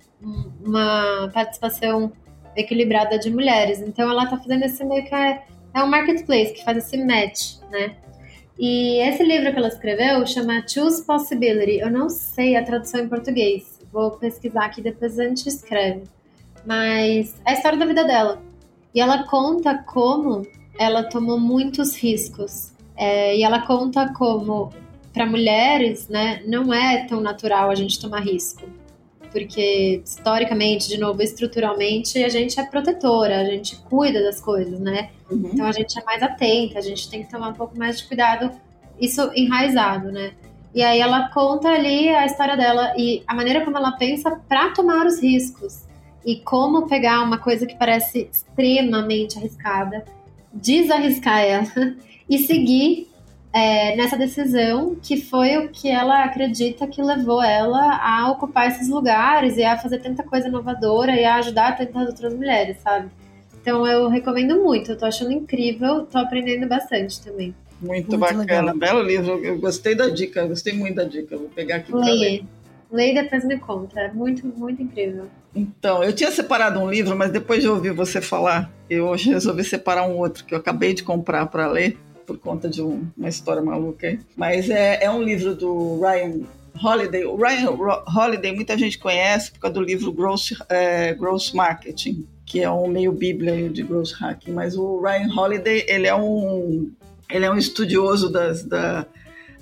[0.64, 2.12] uma participação
[2.56, 3.80] equilibrada de mulheres.
[3.80, 5.42] Então ela está fazendo esse meio que é,
[5.74, 7.96] é um marketplace que faz esse match, né?
[8.58, 11.78] E esse livro que ela escreveu chama Choose Possibility.
[11.78, 13.80] Eu não sei a tradução em português.
[13.90, 16.02] Vou pesquisar aqui depois a gente escreve.
[16.64, 18.51] Mas é a história da vida dela.
[18.94, 20.46] E ela conta como
[20.78, 22.72] ela tomou muitos riscos.
[22.96, 24.72] É, e ela conta como,
[25.12, 28.62] para mulheres, né, não é tão natural a gente tomar risco.
[29.30, 35.10] Porque, historicamente, de novo, estruturalmente, a gente é protetora, a gente cuida das coisas, né?
[35.30, 35.50] Uhum.
[35.54, 38.06] Então a gente é mais atenta, a gente tem que tomar um pouco mais de
[38.06, 38.50] cuidado,
[39.00, 40.32] isso enraizado, né?
[40.74, 44.70] E aí ela conta ali a história dela e a maneira como ela pensa para
[44.72, 45.84] tomar os riscos
[46.24, 50.04] e como pegar uma coisa que parece extremamente arriscada,
[50.52, 51.66] desarriscar ela
[52.28, 53.08] e seguir
[53.52, 58.88] é, nessa decisão que foi o que ela acredita que levou ela a ocupar esses
[58.88, 63.10] lugares e a fazer tanta coisa inovadora e a ajudar tantas outras mulheres, sabe?
[63.60, 67.54] Então eu recomendo muito, eu tô achando incrível, tô aprendendo bastante também.
[67.82, 68.72] Muito, Muito bacana.
[68.72, 68.76] legal.
[68.76, 69.44] Belo livro.
[69.44, 71.36] Eu gostei da dica, gostei muito da dica.
[71.36, 72.44] Vou pegar aqui para ler.
[72.92, 73.98] Leia e depois me conta.
[74.00, 75.26] É muito, muito incrível.
[75.54, 79.64] Então, eu tinha separado um livro, mas depois de ouvir você falar, eu hoje resolvi
[79.64, 83.28] separar um outro que eu acabei de comprar para ler, por conta de um- uma
[83.28, 84.20] história maluca aí.
[84.36, 86.40] Mas é, é um livro do Ryan
[86.82, 87.24] Holiday.
[87.24, 87.70] O Ryan
[88.16, 92.86] Holiday muita gente conhece por causa do livro Gross, é, Gross Marketing, que é um
[92.86, 94.52] meio bíblia de Gross Hacking.
[94.52, 96.90] Mas o Ryan Holiday, ele é um,
[97.30, 99.04] ele é um estudioso das, da,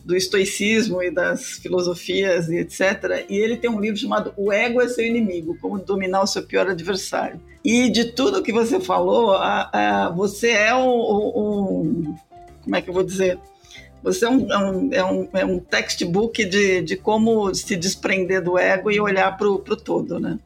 [0.05, 3.27] do estoicismo e das filosofias e etc.
[3.29, 6.43] E ele tem um livro chamado O Ego é Seu Inimigo, Como Dominar o Seu
[6.43, 7.41] Pior Adversário.
[7.65, 12.15] E de tudo que você falou, a, a, você é um, um,
[12.63, 13.39] Como é que eu vou dizer?
[14.03, 18.43] Você é um, é um, é um, é um textbook de, de como se desprender
[18.43, 20.39] do ego e olhar para o todo, né?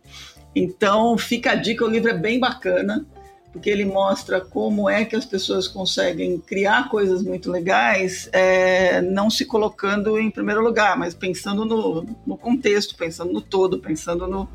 [0.57, 3.07] Então, fica a dica, o livro é bem bacana
[3.55, 9.31] porque ele mostra como é que as pessoas conseguem criar coisas muito legais, é, não
[9.31, 14.49] se colocando em primeiro lugar, mas pensando no, no contexto, pensando no todo, pensando no,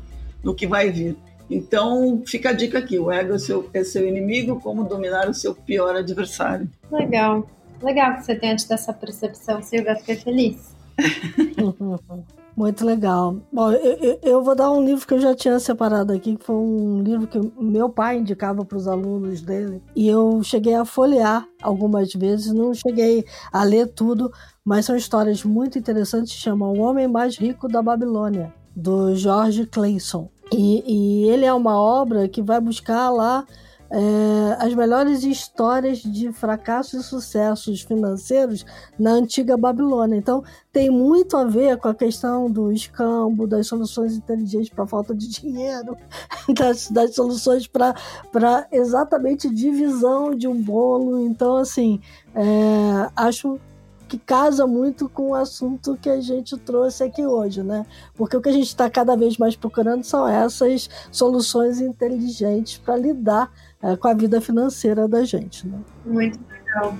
[0.44, 1.16] no que vai vir.
[1.48, 5.34] Então, fica a dica aqui: o ego é seu, é seu inimigo, como dominar o
[5.34, 6.68] seu pior adversário.
[6.92, 7.48] Legal.
[7.82, 9.96] Legal que você tenha tido essa percepção, Silvia.
[9.96, 10.76] Fiquei feliz.
[12.60, 13.38] Muito legal.
[13.50, 16.56] Bom, eu, eu, vou dar um livro que eu já tinha separado aqui, que foi
[16.56, 19.82] um livro que meu pai indicava para os alunos dele.
[19.96, 24.30] E eu cheguei a folhear algumas vezes, não cheguei a ler tudo,
[24.62, 26.34] mas são histórias muito interessantes.
[26.34, 30.28] Chama O Homem Mais Rico da Babilônia, do George Clayson.
[30.52, 33.46] E, e ele é uma obra que vai buscar lá
[33.90, 38.64] é, as melhores histórias de fracassos e sucessos financeiros
[38.98, 40.16] na antiga Babilônia.
[40.16, 45.12] Então, tem muito a ver com a questão do escambo, das soluções inteligentes para falta
[45.12, 45.96] de dinheiro,
[46.56, 51.20] das, das soluções para exatamente divisão de um bolo.
[51.26, 52.00] Então, assim,
[52.34, 53.58] é, acho
[54.10, 57.86] que casa muito com o assunto que a gente trouxe aqui hoje, né?
[58.16, 62.96] Porque o que a gente está cada vez mais procurando são essas soluções inteligentes para
[62.96, 63.52] lidar
[63.82, 65.66] é, com a vida financeira da gente.
[65.66, 65.78] Né?
[66.04, 66.96] Muito legal.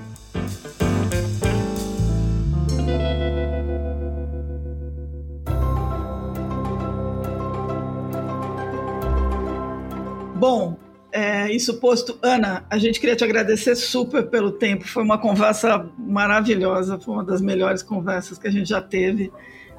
[10.36, 10.78] Bom,
[11.12, 14.88] é, isso posto, Ana, a gente queria te agradecer super pelo tempo.
[14.88, 19.30] Foi uma conversa maravilhosa, foi uma das melhores conversas que a gente já teve.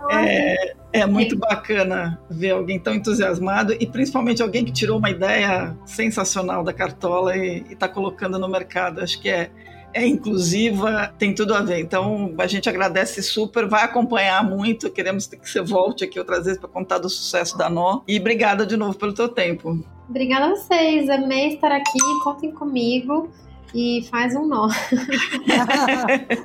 [0.10, 5.76] É, é muito bacana ver alguém tão entusiasmado e principalmente alguém que tirou uma ideia
[5.86, 9.02] sensacional da cartola e está colocando no mercado.
[9.02, 9.52] Acho que é,
[9.94, 11.80] é inclusiva, tem tudo a ver.
[11.80, 14.90] Então a gente agradece super, vai acompanhar muito.
[14.90, 18.02] Queremos que você volte aqui outras vezes para contar do sucesso da Nó.
[18.08, 19.84] E obrigada de novo pelo teu tempo.
[20.10, 23.32] Obrigada a vocês, amei estar aqui, contem comigo
[23.74, 24.68] e faz um nó.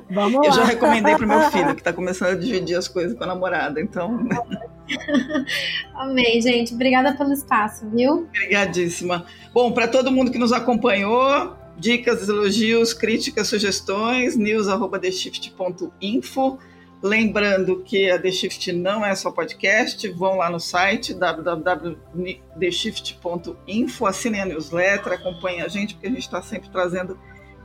[0.09, 0.51] Vamos Eu lá.
[0.51, 3.79] já recomendei para meu filho, que está começando a dividir as coisas com a namorada,
[3.81, 4.19] então.
[5.95, 6.73] Amei, gente.
[6.73, 8.27] Obrigada pelo espaço, viu?
[8.29, 9.25] Obrigadíssima.
[9.53, 16.59] Bom, para todo mundo que nos acompanhou, dicas, elogios, críticas, sugestões, news.theshift.info.
[17.01, 24.41] Lembrando que a The Shift não é só podcast, vão lá no site www.theshift.info, assinem
[24.41, 27.19] a newsletter, acompanhem a gente, porque a gente está sempre trazendo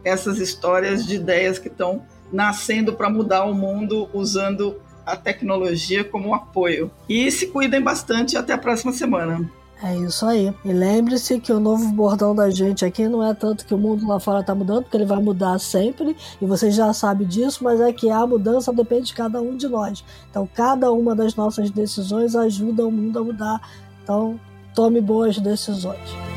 [0.05, 6.35] essas histórias de ideias que estão nascendo para mudar o mundo usando a tecnologia como
[6.35, 6.91] apoio.
[7.09, 9.51] E se cuidem bastante e até a próxima semana.
[9.85, 10.55] É isso aí.
[10.65, 14.07] E lembre-se que o novo bordão da gente aqui não é tanto que o mundo
[14.07, 17.81] lá fora está mudando, porque ele vai mudar sempre, e você já sabe disso, mas
[17.81, 20.05] é que a mudança depende de cada um de nós.
[20.31, 23.61] Então, cada uma das nossas decisões ajuda o mundo a mudar.
[24.05, 24.39] Então,
[24.73, 26.32] tome boas decisões.